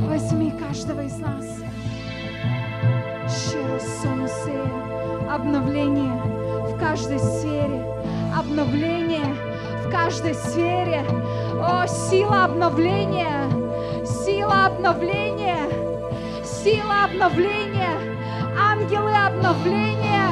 [0.07, 1.45] Возьми каждого из нас.
[5.29, 6.13] Обновление
[6.71, 7.83] в каждой сфере.
[8.33, 9.35] Обновление
[9.85, 11.03] в каждой сфере.
[11.59, 13.49] О, сила обновления.
[14.05, 15.67] Сила обновления.
[16.45, 17.99] Сила обновления.
[18.57, 20.24] Ангелы обновления.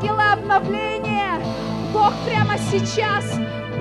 [0.00, 1.38] Ангелы обновления.
[1.92, 3.36] Бог прямо сейчас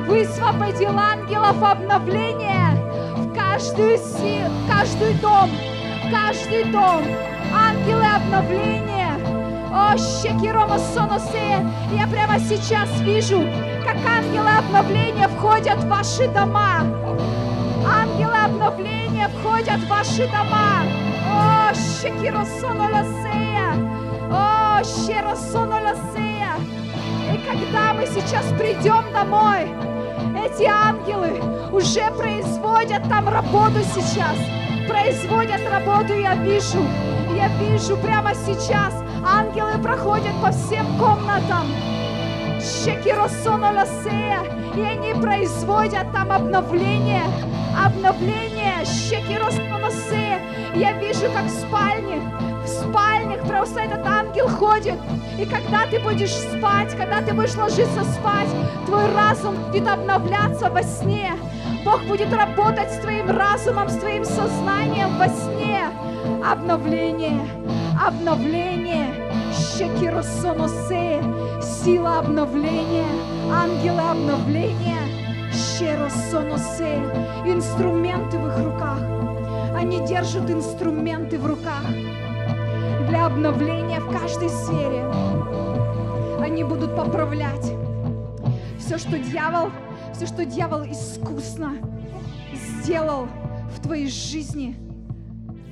[0.05, 2.77] высвободил ангелов обновления
[3.15, 5.49] в каждую силу, в каждый дом,
[6.03, 7.05] в каждый дом.
[7.55, 9.15] Ангелы обновления.
[9.71, 13.41] О, Щекирома Соносе, я прямо сейчас вижу,
[13.85, 16.81] как ангелы обновления входят в ваши дома.
[17.87, 20.83] Ангелы обновления входят в ваши дома.
[21.31, 23.71] О, Щекиросонолосея.
[24.29, 24.58] О, Щеросонолосея.
[27.33, 29.67] И когда мы сейчас придем домой,
[30.41, 31.41] эти ангелы
[31.73, 34.37] уже производят там работу сейчас.
[34.87, 36.79] Производят работу, я вижу.
[37.35, 38.93] Я вижу прямо сейчас.
[39.27, 41.67] Ангелы проходят по всем комнатам.
[42.61, 44.45] Щекиросонолосея.
[44.77, 47.25] И они производят там обновление.
[47.85, 48.85] Обновление.
[48.85, 50.39] Щекиросонолосея.
[50.73, 52.21] Я вижу, как в спальне
[52.69, 54.95] спальнях просто этот ангел ходит.
[55.37, 58.49] И когда ты будешь спать, когда ты будешь ложиться спать,
[58.85, 61.33] твой разум будет обновляться во сне.
[61.85, 65.87] Бог будет работать с твоим разумом, с твоим сознанием во сне.
[66.45, 67.47] Обновление,
[68.05, 69.07] обновление,
[69.53, 71.23] щекиросоносе,
[71.61, 73.07] сила обновления,
[73.51, 74.99] ангелы обновления,
[75.53, 77.01] щеросоносе,
[77.45, 78.99] инструменты в их руках.
[79.75, 81.83] Они держат инструменты в руках
[83.09, 85.03] для обновления в каждой сфере.
[86.39, 87.73] Они будут поправлять
[88.77, 89.71] все, что дьявол,
[90.13, 91.73] все, что дьявол искусно
[92.53, 93.27] сделал
[93.75, 94.75] в твоей жизни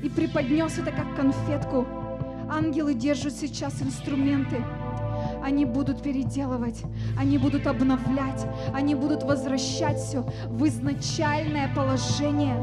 [0.02, 1.86] и преподнес это как конфетку.
[2.50, 4.64] Ангелы держат сейчас инструменты.
[5.44, 6.84] Они будут переделывать,
[7.20, 12.56] они будут обновлять, они будут возвращать все в изначальное положение,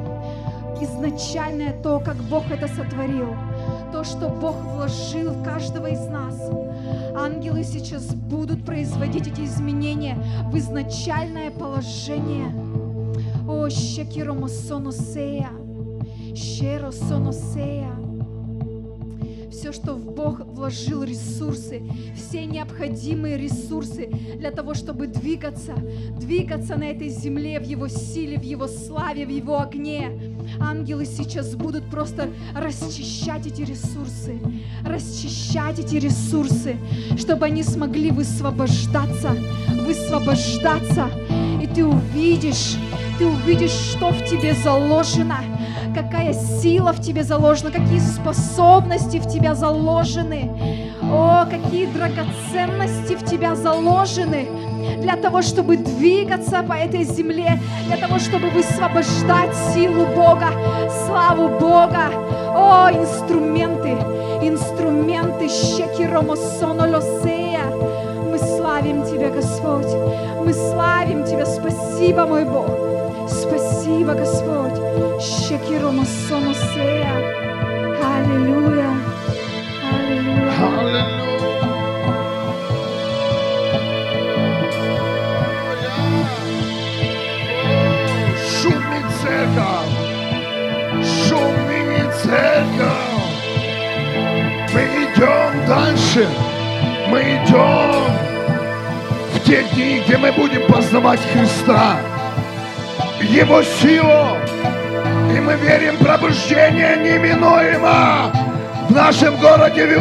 [0.81, 3.35] изначальное то, как Бог это сотворил
[3.93, 6.39] то, что Бог вложил в каждого из нас.
[7.17, 10.17] Ангелы сейчас будут производить эти изменения
[10.51, 12.53] в изначальное положение.
[13.49, 15.51] О, Шекиромо Соносея,
[16.35, 18.04] Шеро Соносея
[19.65, 21.81] все, что в Бог вложил ресурсы,
[22.15, 25.75] все необходимые ресурсы для того, чтобы двигаться,
[26.21, 30.11] двигаться на этой земле в Его силе, в Его славе, в Его огне.
[30.61, 34.39] Ангелы сейчас будут просто расчищать эти ресурсы,
[34.85, 36.77] расчищать эти ресурсы,
[37.17, 39.31] чтобы они смогли высвобождаться,
[39.87, 41.09] высвобождаться.
[41.62, 42.77] И ты увидишь,
[43.19, 45.39] ты увидишь, что в тебе заложено,
[45.95, 50.51] какая сила в тебе заложена, какие способности в тебя заложены.
[51.03, 54.49] О, какие драгоценности в тебя заложены.
[55.01, 60.49] для того, чтобы двигаться по этой земле, для того, чтобы высвобождать силу Бога,
[61.07, 62.11] славу Бога.
[62.55, 63.97] О, инструменты,
[64.43, 67.65] инструменты, щеки ромосоно лосея.
[68.31, 69.93] Мы славим Тебя, Господь.
[70.45, 71.47] Мы славим Тебя.
[71.47, 72.69] Спасибо, мой Бог.
[73.29, 74.84] Спасибо, Господь.
[78.03, 78.91] Аллилуйя.
[80.61, 81.05] Аллилуйя.
[88.47, 89.95] Шумит церковь.
[91.03, 93.15] Шумит церковь.
[94.73, 96.29] Мы идем дальше.
[97.09, 98.13] Мы идем
[99.35, 101.99] в те дни, где мы будем познавать Христа.
[103.21, 104.37] Его силу.
[105.35, 108.30] И мы верим, пробуждение неминуемо
[108.89, 110.01] в нашем городе.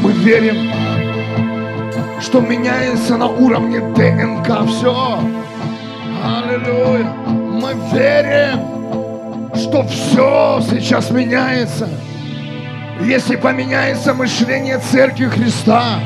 [0.00, 0.70] Мы верим,
[2.20, 5.18] что меняется на уровне ДНК все.
[6.22, 7.12] Аллилуйя.
[7.26, 11.88] Мы верим, что все сейчас меняется.
[13.00, 15.98] Если поменяется мышление Церкви Христа,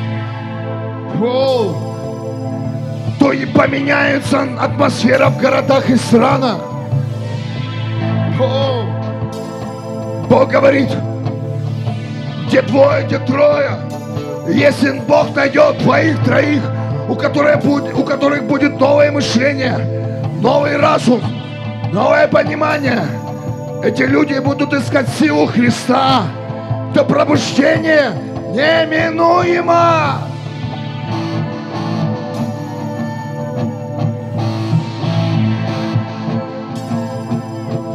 [3.19, 6.59] то и поменяется атмосфера в городах и странах.
[10.29, 10.91] Бог говорит,
[12.47, 13.71] где двое, где трое.
[14.49, 16.63] Если Бог найдет двоих, троих,
[17.09, 19.79] у которых, будет, у которых будет новое мышление,
[20.41, 21.21] новый разум,
[21.93, 23.03] новое понимание,
[23.83, 26.23] эти люди будут искать силу Христа.
[26.99, 28.11] То пробуждение
[28.49, 30.19] неминуемо.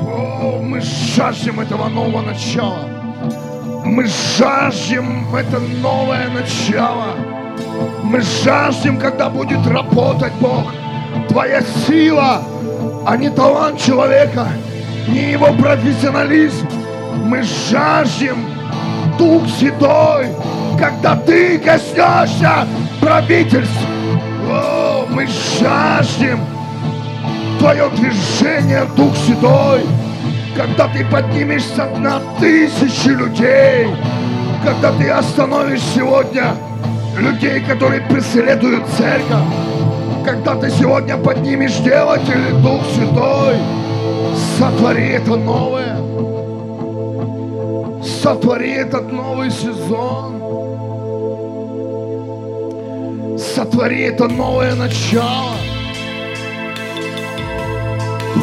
[0.07, 2.87] О, мы жаждем этого нового начала.
[3.83, 4.05] Мы
[4.37, 7.07] жаждем это новое начало.
[8.03, 10.71] Мы жаждем, когда будет работать Бог.
[11.27, 12.41] Твоя сила,
[13.05, 14.47] а не талант человека,
[15.09, 16.69] не его профессионализм.
[17.25, 18.52] Мы жаждем
[19.23, 20.27] Дух Святой,
[20.77, 22.67] когда ты коснешься
[22.99, 23.87] правительств.
[24.49, 26.41] О, мы жаждем
[27.57, 29.85] Твое движение, Дух Святой,
[30.57, 33.87] когда ты поднимешься на тысячи людей,
[34.61, 36.55] когда ты остановишь сегодня
[37.17, 39.47] людей, которые преследуют церковь,
[40.25, 43.55] когда ты сегодня поднимешь делателей, Дух Святой,
[44.59, 46.02] сотвори это новое,
[48.23, 50.39] сотвори этот новый сезон,
[53.37, 55.57] сотвори это новое начало.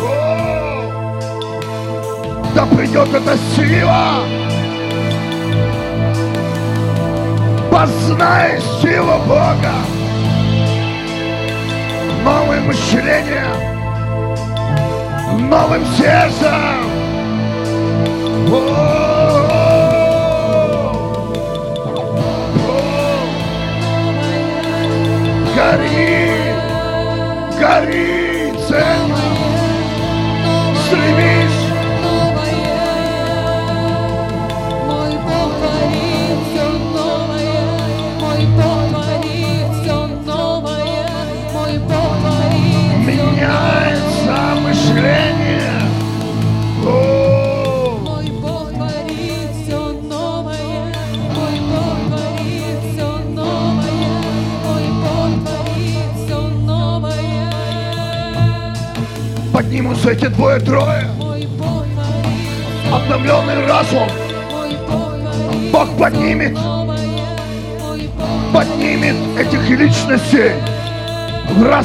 [0.03, 0.83] О!
[2.55, 4.19] Да придет эта сила!
[7.71, 9.73] Познай силу Бога!
[12.23, 13.57] Новым мышлением!
[15.49, 16.90] Новым сердцем!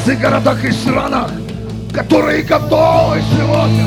[0.05, 1.31] Разных городах и странах,
[1.91, 3.85] которые готовы сегодня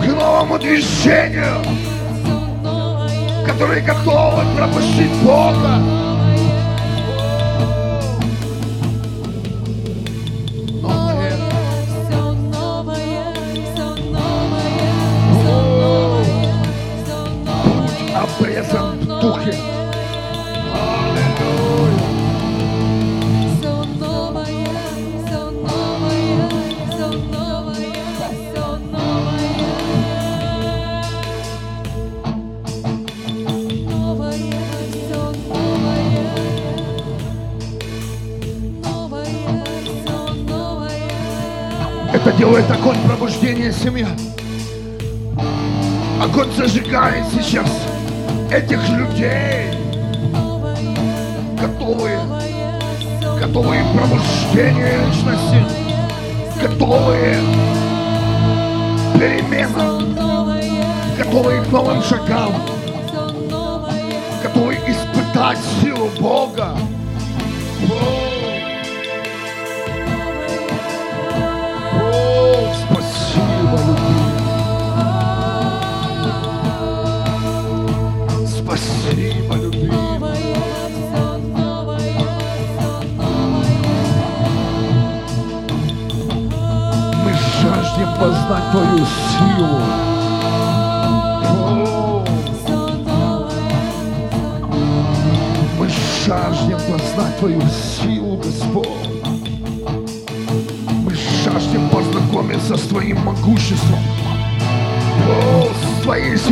[0.00, 1.60] к новому движению,
[3.44, 5.82] которые готовы пропустить Бога.
[15.32, 15.76] Все
[17.64, 19.75] Будь обрезан в духе.
[42.46, 44.06] Делает огонь пробуждения семья.
[46.22, 47.68] Огонь зажигает сейчас
[48.52, 49.72] этих людей,
[51.60, 52.20] готовые,
[53.40, 55.64] готовые к пробуждению личности,
[56.62, 57.34] готовые
[59.12, 60.14] к переменам,
[61.18, 62.52] готовые к новым шагам,
[64.40, 66.76] готовые испытать силу Бога.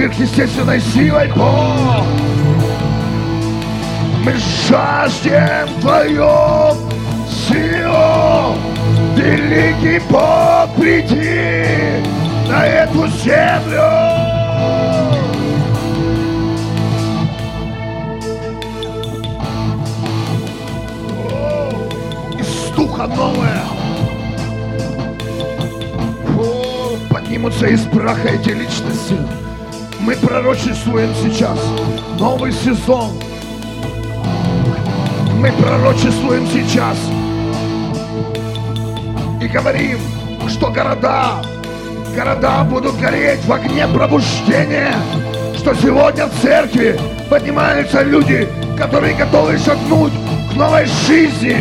[0.04, 2.04] Сверхъестественной силой, Бог.
[4.22, 4.34] Мы
[4.68, 6.76] жаждем Твою
[7.26, 8.54] силу.
[9.16, 11.64] Великий Бог, приди
[12.48, 13.80] на эту землю.
[22.76, 23.62] духа новое.
[26.36, 29.43] О, поднимутся из праха эти личности.
[30.04, 31.58] Мы пророчествуем сейчас
[32.18, 33.12] новый сезон.
[35.38, 36.98] Мы пророчествуем сейчас
[39.40, 39.98] и говорим,
[40.46, 41.42] что города,
[42.14, 44.92] города будут гореть в огне пробуждения,
[45.56, 47.00] что сегодня в церкви
[47.30, 48.46] поднимаются люди,
[48.76, 50.12] которые готовы шагнуть
[50.52, 51.56] к новой жизни.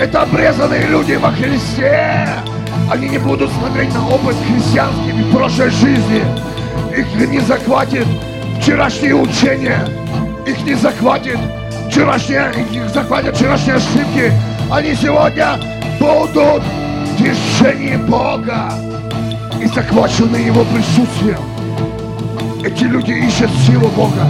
[0.00, 2.26] Это обрезанные люди во Христе.
[2.90, 6.51] Они не будут смотреть на опыт христианский в прошлой жизни.
[6.96, 8.06] Их не захватит
[8.60, 9.88] вчерашние учения.
[10.46, 11.38] Их не захватит
[11.88, 14.32] вчерашние, их захватят вчерашние ошибки.
[14.70, 15.58] Они сегодня
[15.98, 18.72] будут в движении Бога
[19.62, 21.38] и захвачены Его присутствием.
[22.62, 24.26] Эти люди ищут силу Бога.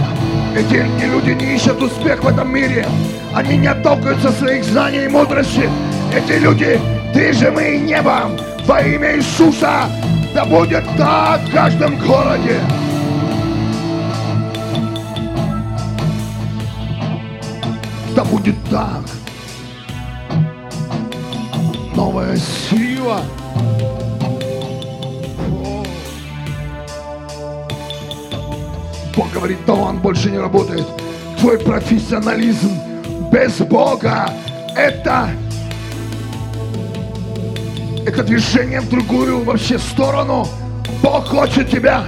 [0.55, 2.87] Эти люди не ищут успех в этом мире.
[3.33, 5.69] Они не отталкиваются своих знаний и мудрости.
[6.15, 6.79] Эти люди
[7.13, 9.89] движимые небом во имя Иисуса.
[10.33, 12.59] Да будет так в каждом городе.
[18.15, 19.03] Да будет так.
[21.95, 23.21] Новая сила.
[29.15, 30.87] Бог говорит, талант больше не работает.
[31.39, 32.71] Твой профессионализм
[33.31, 34.31] без Бога
[34.75, 35.29] это
[38.13, 40.47] это движение в другую вообще сторону.
[41.01, 42.03] Бог хочет тебя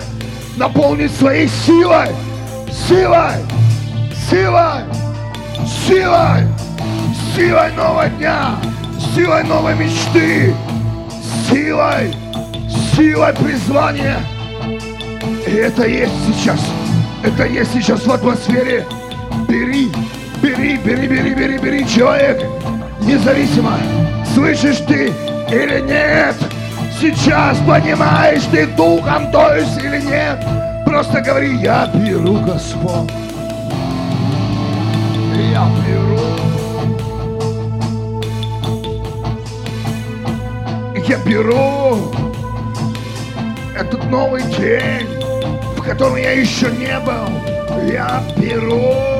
[0.56, 2.10] наполнить своей силой,
[2.88, 3.38] силой,
[4.30, 4.84] силой,
[5.66, 6.44] силой,
[7.36, 8.56] силой нового дня,
[9.16, 10.54] силой новой мечты,
[11.50, 12.14] силой,
[12.96, 14.20] силой призвания.
[15.48, 16.60] И это есть сейчас.
[17.24, 18.86] Это есть сейчас в атмосфере.
[19.48, 19.92] Бери,
[20.40, 22.44] бери, бери, бери, бери, бери, человек.
[23.02, 23.80] Независимо,
[24.36, 25.12] слышишь ты
[25.50, 26.36] или нет.
[27.00, 30.44] Сейчас понимаешь ты духом, то есть или нет.
[30.86, 33.12] Просто говори, я беру, Господь.
[35.52, 36.36] Я беру.
[41.08, 42.12] Я беру
[43.78, 45.08] этот новый день,
[45.76, 47.86] в котором я еще не был.
[47.88, 49.15] Я беру.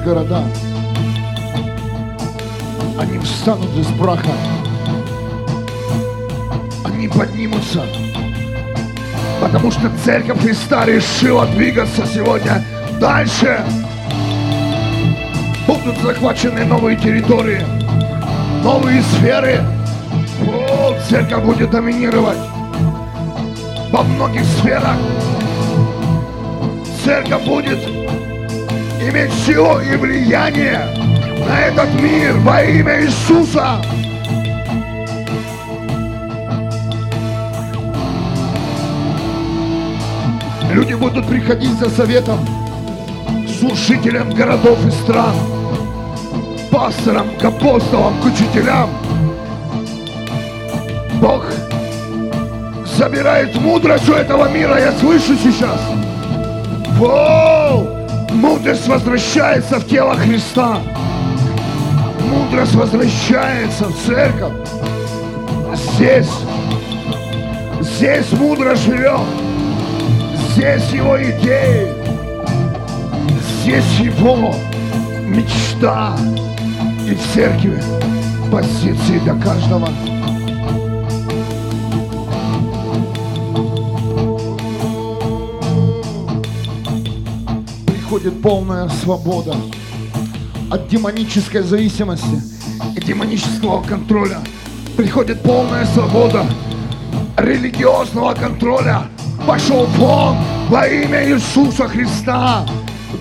[0.00, 0.42] Наши города,
[2.98, 4.30] они встанут из праха,
[6.84, 7.82] они поднимутся,
[9.40, 12.64] потому что Церковь Христа решила двигаться сегодня
[12.98, 13.62] дальше.
[15.66, 17.64] Будут захвачены новые территории,
[18.62, 19.60] новые сферы.
[20.46, 22.38] О, церковь будет доминировать
[23.90, 24.96] во многих сферах.
[27.04, 27.99] Церковь будет
[29.10, 30.86] иметь силу и влияние
[31.46, 33.82] на этот мир во имя Иисуса.
[40.72, 42.38] Люди будут приходить за советом
[43.58, 45.34] служителям городов и стран.
[46.70, 48.90] пасторам, к апостолам, к учителям.
[51.20, 51.44] Бог
[52.96, 55.80] забирает мудрость у этого мира, я слышу сейчас.
[56.96, 57.89] Воу!
[58.40, 60.80] Мудрость возвращается в тело Христа.
[62.30, 64.54] Мудрость возвращается в церковь.
[65.74, 66.30] Здесь,
[67.80, 69.20] здесь мудрость живет.
[70.52, 71.92] Здесь его идеи.
[73.60, 74.54] Здесь его
[75.26, 76.16] мечта.
[77.06, 77.82] И в церкви
[78.50, 79.86] позиции для каждого.
[88.10, 89.54] Приходит полная свобода
[90.68, 92.42] от демонической зависимости
[92.96, 94.40] и демонического контроля.
[94.96, 96.44] Приходит полная свобода
[97.36, 99.02] религиозного контроля.
[99.46, 100.38] Пошел вон
[100.68, 102.66] во имя Иисуса Христа.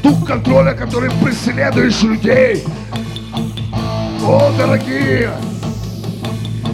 [0.02, 2.64] Дух контроля, который преследуешь людей.
[4.26, 5.30] О, дорогие,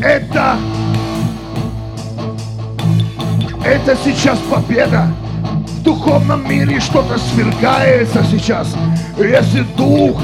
[0.02, 0.56] это,
[3.66, 5.14] это сейчас победа.
[5.86, 8.76] Духовном мире что-то свергается сейчас.
[9.20, 10.20] Если Дух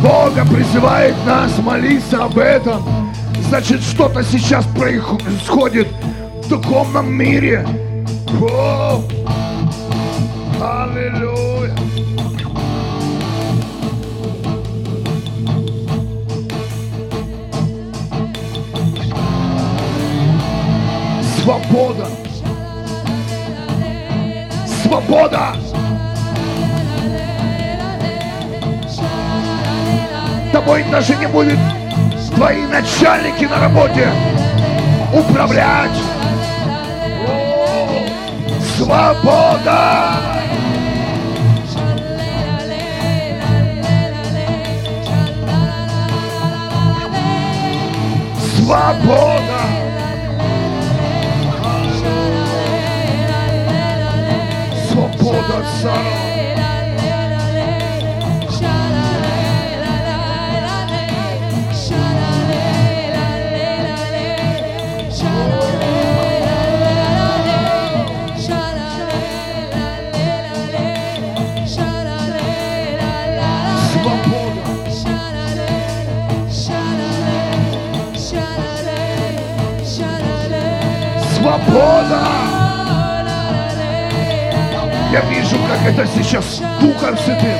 [0.00, 3.10] Бога призывает нас молиться об этом,
[3.48, 5.88] значит что-то сейчас происходит
[6.44, 7.66] в духовном мире.
[8.40, 9.02] О!
[10.60, 11.74] Аллилуйя!
[21.42, 22.19] Свобода!
[24.90, 25.54] Свобода!
[30.52, 31.58] Тобой даже не будет
[32.34, 34.08] твои начальники на работе
[35.12, 35.96] управлять.
[38.76, 40.16] Свобода!
[48.56, 49.29] Свобода
[81.70, 82.20] Свобода!
[85.12, 87.56] Я вижу, как это сейчас Духом Святым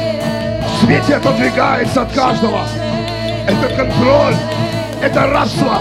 [0.65, 2.61] в свете отодвигается от каждого.
[3.47, 4.35] Это контроль,
[5.01, 5.79] это рабство.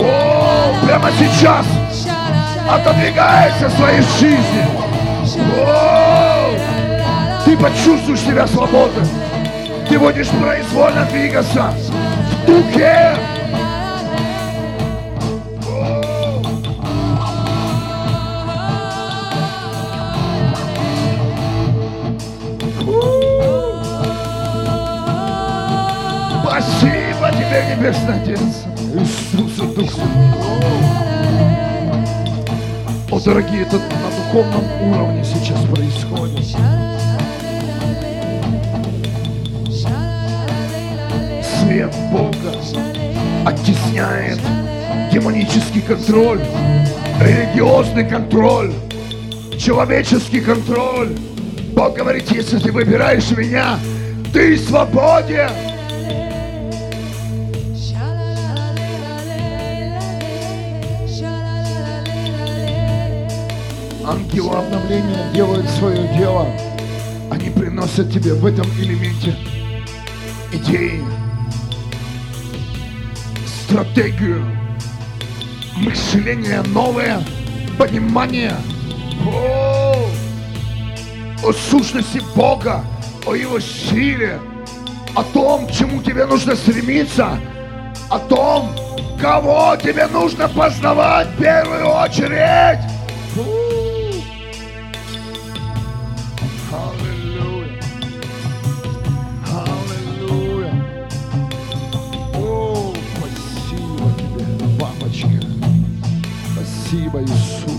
[0.00, 1.66] О, прямо сейчас
[2.70, 4.66] отодвигается в своей жизни.
[5.58, 6.50] О,
[7.44, 9.08] ты почувствуешь себя свободным.
[9.88, 11.72] Ты будешь произвольно двигаться
[12.30, 13.16] в духе.
[27.82, 28.38] Небесный Отец.
[28.94, 29.90] Иисуса Дух.
[33.10, 36.46] О, дорогие, это на духовном уровне сейчас происходит.
[41.42, 42.54] Свет Бога
[43.44, 44.38] оттесняет
[45.12, 46.40] демонический контроль,
[47.20, 48.72] религиозный контроль,
[49.58, 51.16] человеческий контроль.
[51.74, 53.76] Бог говорит, если ты выбираешь меня,
[54.32, 55.71] ты свободен.
[64.32, 66.46] Ангелы обновления делают свое дело.
[67.30, 69.36] Они приносят тебе в этом элементе
[70.50, 71.04] идеи,
[73.66, 74.42] стратегию,
[75.76, 77.22] мышление новое,
[77.76, 78.54] понимание
[79.26, 79.96] о,
[81.44, 82.82] о сущности Бога,
[83.26, 84.40] о Его силе,
[85.14, 87.38] о том, чему тебе нужно стремиться,
[88.08, 88.70] о том,
[89.20, 92.80] кого тебе нужно познавать в первую очередь.
[107.12, 107.60] Спасибо, Иисус.
[107.60, 107.71] Спасибо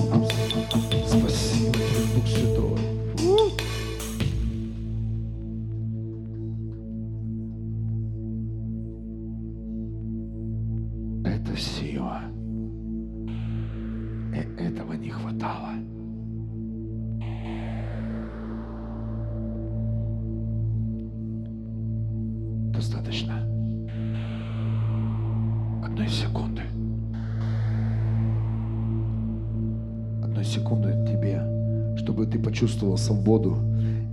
[32.63, 33.57] почувствовал свободу.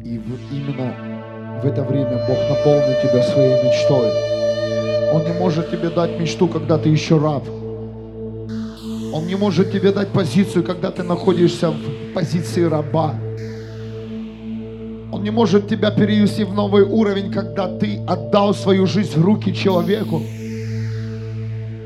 [0.05, 0.21] И
[0.51, 0.95] именно
[1.63, 4.11] в это время Бог наполнит тебя своей мечтой.
[5.13, 7.45] Он не может тебе дать мечту, когда ты еще раб.
[9.13, 13.15] Он не может тебе дать позицию, когда ты находишься в позиции раба.
[15.13, 19.55] Он не может тебя перевести в новый уровень, когда ты отдал свою жизнь в руки
[19.55, 20.23] человеку.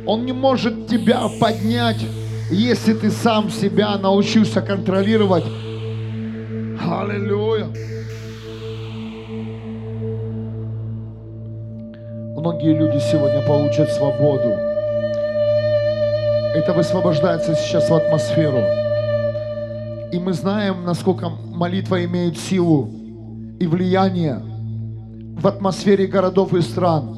[0.07, 2.05] Он не может тебя поднять,
[2.51, 5.45] если ты сам себя научился контролировать.
[6.91, 7.67] Аллилуйя.
[12.37, 14.51] Многие люди сегодня получат свободу.
[16.55, 18.59] Это высвобождается сейчас в атмосферу.
[20.13, 22.91] И мы знаем, насколько молитва имеет силу
[23.59, 24.43] и влияние
[25.39, 27.17] в атмосфере городов и стран.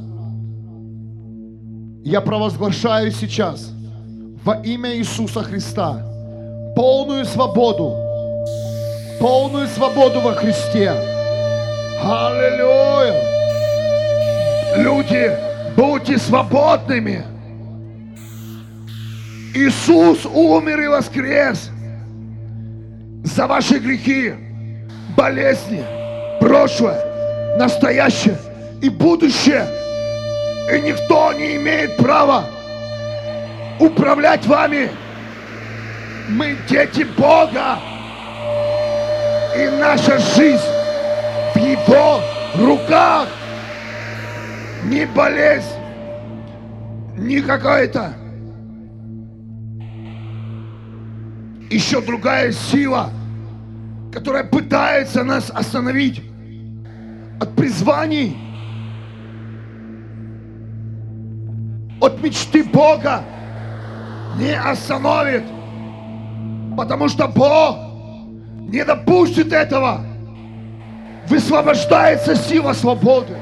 [2.05, 3.73] Я провозглашаю сейчас
[4.45, 6.07] во имя Иисуса Христа
[6.77, 8.06] полную свободу,
[9.21, 10.91] полную свободу во Христе.
[12.03, 13.23] Аллилуйя!
[14.77, 15.31] Люди,
[15.77, 17.25] будьте свободными.
[19.55, 21.71] Иисус умер и воскрес
[23.25, 24.35] за ваши грехи,
[25.17, 25.83] болезни,
[26.41, 28.37] прошлое, настоящее
[28.83, 29.67] и будущее.
[30.73, 32.45] И никто не имеет права
[33.81, 34.91] управлять вами.
[36.29, 37.79] Мы дети Бога.
[39.57, 40.61] И наша жизнь
[41.55, 42.21] в Его
[42.57, 43.29] руках.
[44.85, 45.67] Не болезнь,
[47.17, 48.15] не какая-то
[51.71, 53.11] еще другая сила,
[54.13, 56.23] которая пытается нас остановить
[57.41, 58.37] от призваний,
[62.01, 63.25] от мечты Бога,
[64.39, 65.45] не остановит,
[66.77, 67.86] потому что Бог
[68.67, 70.05] не допустит этого.
[71.29, 73.37] Высвобождается сила свободы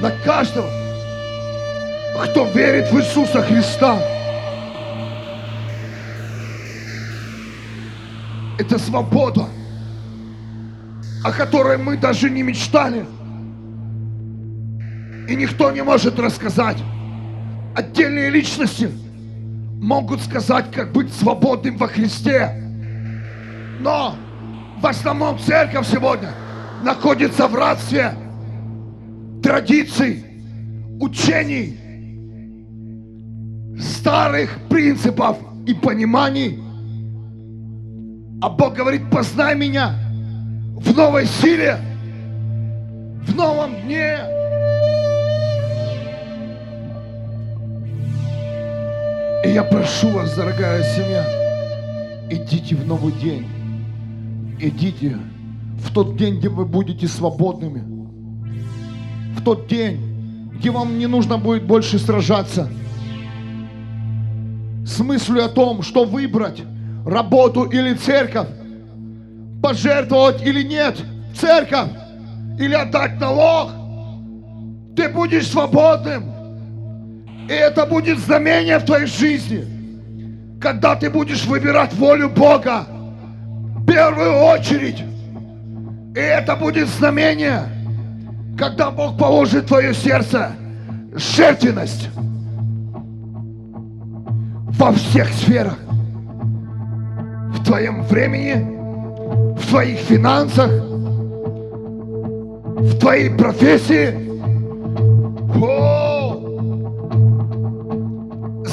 [0.00, 0.68] на каждого,
[2.24, 3.98] кто верит в Иисуса Христа.
[8.58, 9.46] Это свобода,
[11.24, 13.06] о которой мы даже не мечтали.
[15.28, 16.76] И никто не может рассказать.
[17.74, 18.90] Отдельные личности
[19.82, 22.52] могут сказать, как быть свободным во Христе.
[23.80, 24.14] Но
[24.80, 26.30] в основном церковь сегодня
[26.84, 28.14] находится в рабстве
[29.42, 30.24] традиций,
[31.00, 31.76] учений,
[33.80, 36.62] старых принципов и пониманий.
[38.40, 39.94] А Бог говорит, познай меня
[40.76, 41.78] в новой силе,
[43.26, 44.41] в новом дне.
[49.44, 51.26] И я прошу вас, дорогая семья,
[52.30, 53.44] идите в новый день.
[54.60, 55.18] Идите
[55.78, 57.82] в тот день, где вы будете свободными.
[59.36, 62.70] В тот день, где вам не нужно будет больше сражаться.
[64.86, 66.62] С мыслью о том, что выбрать,
[67.04, 68.48] работу или церковь,
[69.60, 71.02] пожертвовать или нет,
[71.34, 71.90] церковь,
[72.60, 73.72] или отдать налог,
[74.94, 76.31] ты будешь свободным.
[77.48, 79.64] И это будет знамение в твоей жизни,
[80.60, 82.86] когда ты будешь выбирать волю Бога
[83.76, 85.02] в первую очередь.
[86.14, 87.62] И это будет знамение,
[88.58, 90.52] когда Бог положит в твое сердце
[91.14, 92.08] жертвенность
[94.78, 95.78] во всех сферах.
[97.54, 98.54] В твоем времени,
[99.56, 100.70] в твоих финансах,
[102.82, 104.14] в твоей профессии.
[105.62, 106.01] О!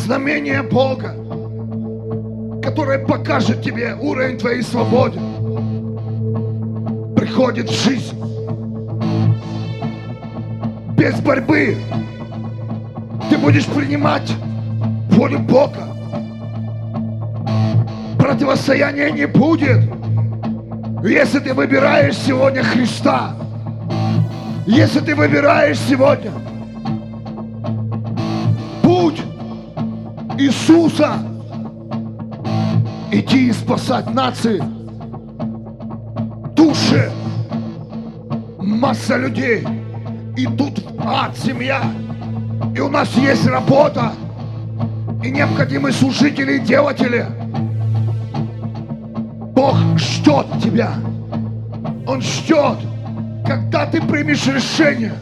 [0.09, 1.13] Знамение Бога,
[2.63, 5.19] которое покажет тебе уровень твоей свободы,
[7.15, 8.19] приходит в жизнь
[10.97, 11.77] без борьбы.
[13.29, 14.33] Ты будешь принимать
[15.11, 15.87] волю Бога.
[18.17, 19.83] Противостояния не будет.
[21.03, 23.35] Если ты выбираешь сегодня Христа,
[24.65, 26.31] если ты выбираешь сегодня
[28.81, 29.21] путь
[30.39, 31.15] Иисуса,
[33.11, 34.63] иди и спасать нации,
[36.55, 37.11] души,
[38.57, 39.67] масса людей
[40.37, 41.81] идут в ад, семья.
[42.73, 44.13] И у нас есть работа,
[45.21, 47.25] и необходимы служители и делатели.
[49.53, 50.93] Бог ждет тебя.
[52.07, 52.77] Он ждет,
[53.45, 55.15] когда ты примешь решение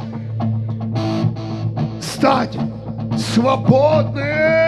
[2.00, 2.56] стать
[3.18, 4.67] свободным.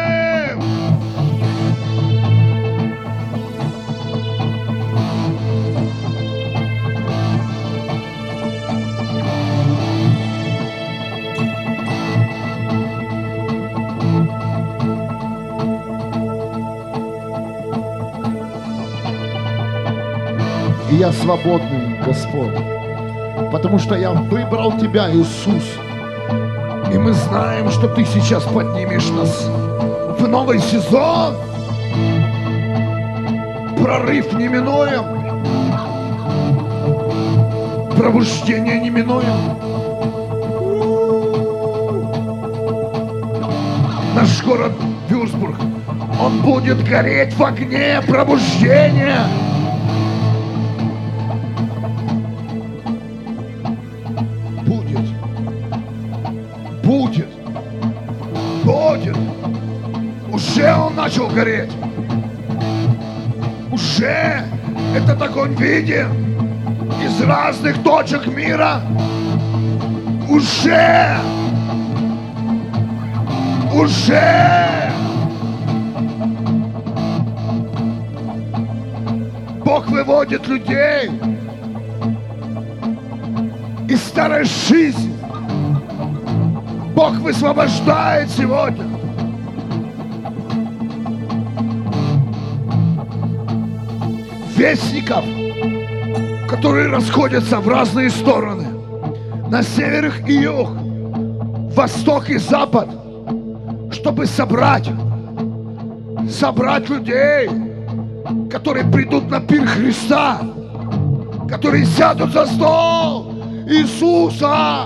[21.00, 22.54] Я свободный, Господь,
[23.54, 25.64] потому что я выбрал Тебя, Иисус.
[26.94, 29.46] И мы знаем, что Ты сейчас поднимешь нас
[30.20, 31.36] в новый сезон.
[33.82, 35.06] Прорыв неминуем.
[37.96, 39.56] Пробуждение неминуем.
[44.16, 44.74] Наш город
[45.08, 45.56] Вюрсбург,
[46.22, 49.49] он будет гореть в огне пробуждения.
[61.20, 61.72] Начал гореть.
[63.72, 64.44] Уже
[64.96, 66.08] этот огонь виден
[67.04, 68.82] из разных точек мира.
[70.30, 71.18] Уже.
[73.74, 74.92] Уже.
[79.66, 81.12] Бог выводит людей
[83.88, 85.14] из старой жизни.
[86.96, 88.99] Бог высвобождает сегодня.
[94.70, 95.26] Вестников,
[96.48, 98.68] которые расходятся в разные стороны.
[99.50, 100.70] На север и юг,
[101.76, 102.88] восток и запад,
[103.92, 104.88] чтобы собрать,
[106.30, 107.50] собрать людей,
[108.52, 110.40] которые придут на пир Христа,
[111.50, 113.34] которые сядут за стол
[113.68, 114.86] Иисуса.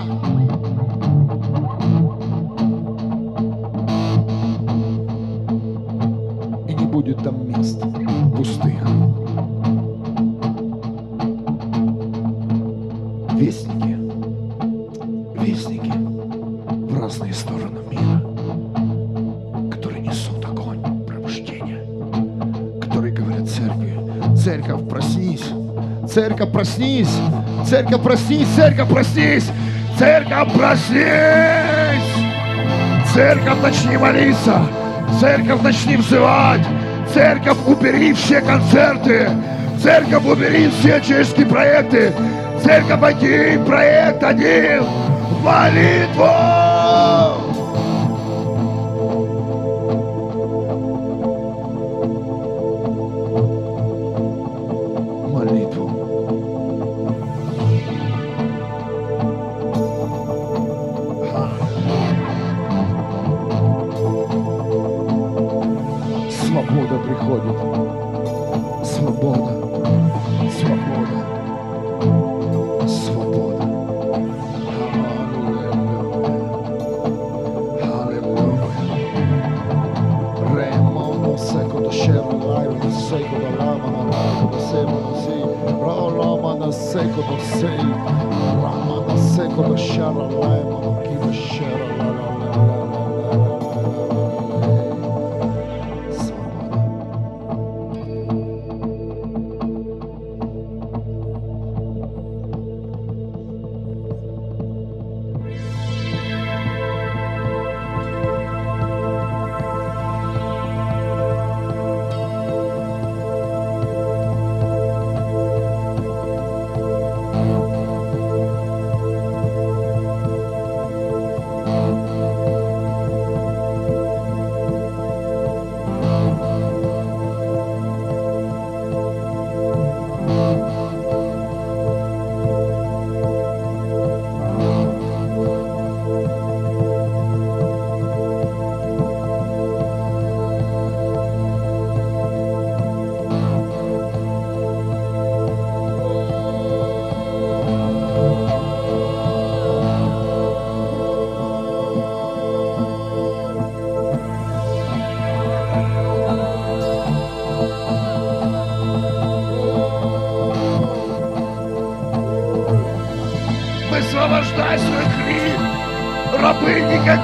[27.74, 29.50] Церковь, проснись, церковь, проснись,
[29.98, 31.02] церковь, проснись,
[33.12, 34.62] церковь, начни молиться,
[35.18, 36.64] церковь, начни взывать,
[37.12, 39.28] церковь, убери все концерты,
[39.82, 42.12] церковь, убери все чешские проекты,
[42.62, 44.84] церковь, один проект, один,
[45.42, 45.48] в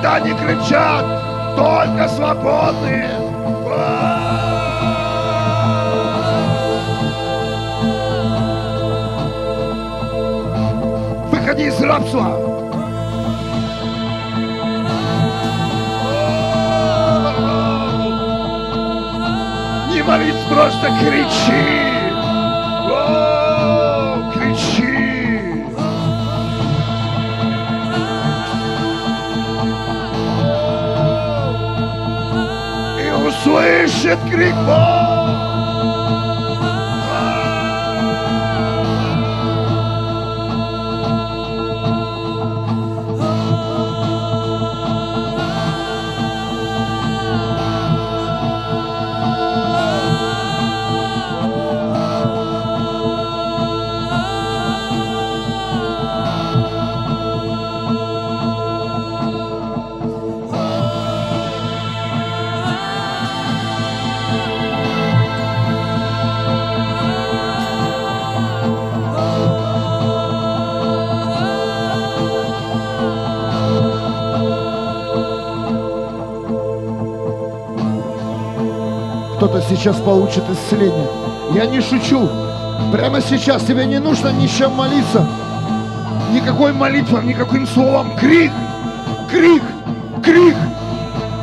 [0.00, 1.04] когда не кричат,
[1.56, 3.10] только свободные.
[11.30, 12.24] Выходи из рабства.
[19.92, 21.89] Не молись, просто кричи.
[33.50, 35.49] слышит крик Бога.
[79.70, 81.06] Сейчас получит исцеление.
[81.54, 82.28] Я не шучу.
[82.92, 85.24] Прямо сейчас тебе не нужно ничем молиться.
[86.32, 88.16] Никакой молитвой, никаким словом.
[88.16, 88.50] Крик,
[89.30, 89.62] крик,
[90.24, 90.56] крик,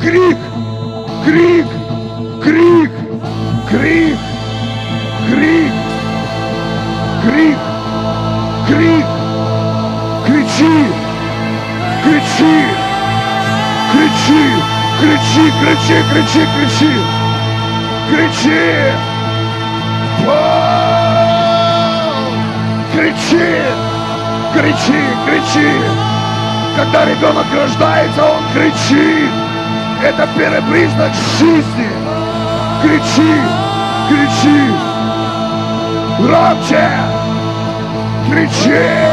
[0.02, 0.38] крик,
[1.24, 1.68] крик,
[2.44, 2.92] крик,
[3.70, 4.18] крик,
[5.30, 5.72] крик,
[7.24, 7.58] крик,
[8.68, 9.06] крик,
[10.26, 10.86] кричи,
[12.04, 12.56] кричи,
[13.94, 14.44] кричи,
[15.00, 16.87] кричи, кричи, кричи, кричи.
[18.38, 18.94] Кричи!
[20.26, 20.38] Вау!
[22.94, 23.50] Кричи!
[24.54, 25.02] Кричи!
[25.26, 25.72] Кричи!
[26.76, 29.32] Когда ребенок рождается, он кричит!
[30.04, 31.90] Это первый признак жизни!
[32.84, 33.42] Кричи!
[34.10, 34.72] Кричи!
[36.20, 36.90] Громче!
[38.30, 39.07] Кричи!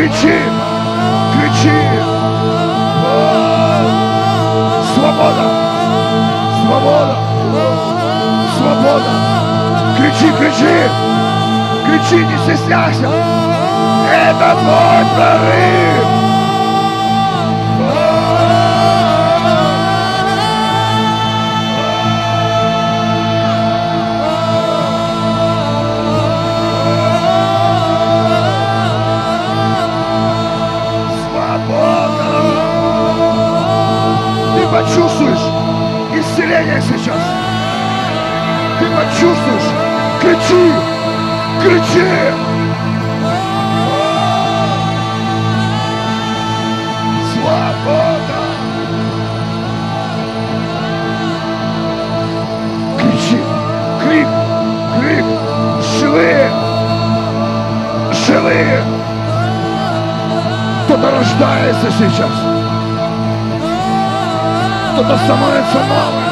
[0.00, 0.32] Кричи!
[1.34, 1.78] Кричи!
[4.94, 5.44] Свобода!
[6.62, 7.16] Свобода!
[8.56, 9.12] Свобода!
[9.98, 10.88] Кричи, кричи!
[11.84, 13.10] Кричи, не стесняйся!
[14.10, 16.29] Это твой прорыв!
[34.80, 35.46] Почувствуешь
[36.14, 37.20] исцеление сейчас.
[38.78, 39.70] Ты почувствуешь.
[40.20, 40.72] Кричи!
[41.62, 42.06] Кричи!
[47.32, 48.40] Свобода!
[52.98, 53.38] Кричи!
[54.02, 54.28] Крик!
[54.98, 55.24] Крик!
[55.98, 56.50] Живые!
[58.26, 58.82] Живые!
[60.86, 62.49] Кто-то рождается сейчас.
[65.00, 66.24] Кто-то становится новым.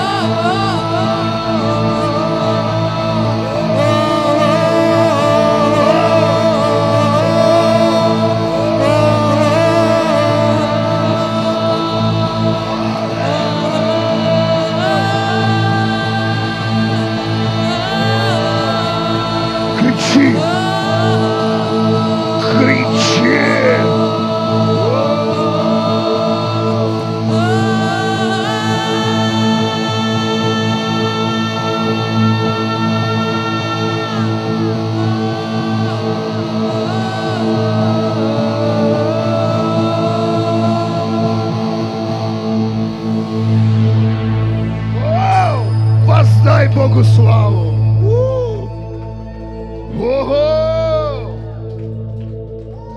[19.79, 20.48] Кричи!
[46.89, 47.69] Богу славу!
[50.01, 51.35] Ого!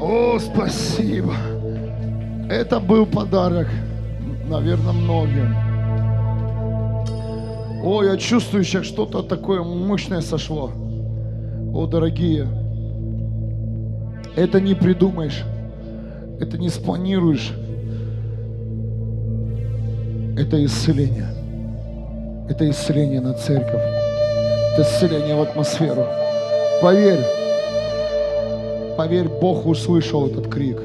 [0.01, 1.33] О, спасибо!
[2.49, 3.67] Это был подарок,
[4.47, 5.53] наверное, многим.
[7.83, 10.71] О, я чувствую, сейчас что-то такое мощное сошло.
[11.73, 12.47] О, дорогие,
[14.37, 15.43] это не придумаешь,
[16.39, 17.51] это не спланируешь.
[20.37, 21.40] Это исцеление.
[22.51, 23.81] Это исцеление на церковь.
[24.73, 26.05] Это исцеление в атмосферу.
[26.81, 27.21] Поверь,
[28.97, 30.81] поверь, Бог услышал этот крик.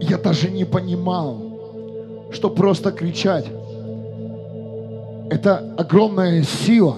[0.00, 1.38] Я даже не понимал,
[2.32, 3.46] что просто кричать–
[5.30, 6.96] это огромная сила.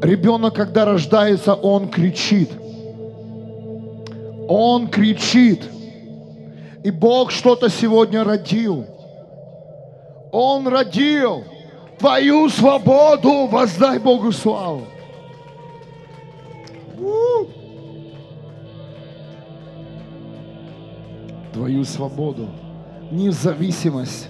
[0.00, 2.48] Ребенок, когда рождается, он кричит.
[4.48, 5.64] Он кричит.
[6.84, 8.86] И Бог что-то сегодня родил.
[10.32, 11.44] Он родил
[11.98, 13.46] твою свободу.
[13.46, 14.82] Воздай Богу славу.
[21.52, 22.48] Твою свободу.
[23.10, 24.28] Независимость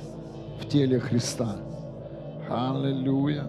[0.61, 1.57] в теле Христа.
[2.51, 3.47] Аллилуйя.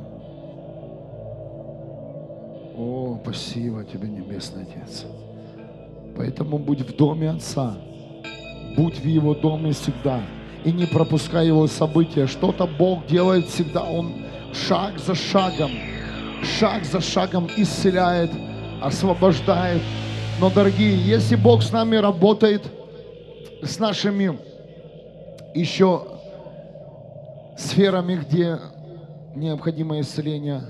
[2.77, 5.05] О, спасибо тебе, Небесный Отец.
[6.15, 7.75] Поэтому будь в доме Отца
[8.75, 10.21] будь в Его доме всегда
[10.63, 12.27] и не пропускай Его события.
[12.27, 14.13] Что-то Бог делает всегда, Он
[14.53, 15.71] шаг за шагом,
[16.59, 18.31] шаг за шагом исцеляет,
[18.81, 19.81] освобождает.
[20.39, 22.63] Но, дорогие, если Бог с нами работает,
[23.61, 24.37] с нашими
[25.53, 26.07] еще
[27.57, 28.59] сферами, где
[29.35, 30.61] необходимо исцеление,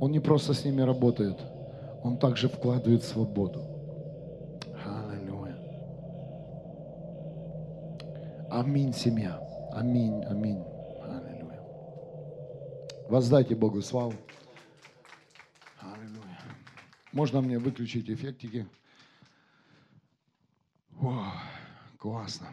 [0.00, 1.36] Он не просто с ними работает,
[2.02, 3.77] Он также вкладывает свободу.
[8.50, 9.38] Аминь, семья.
[9.72, 10.64] Аминь, аминь.
[11.02, 11.60] Аллилуйя.
[13.08, 14.14] Воздайте Богу славу.
[15.80, 16.40] Аллилуйя.
[17.12, 18.66] Можно мне выключить эффектики?
[21.00, 21.30] О,
[21.98, 22.48] классно.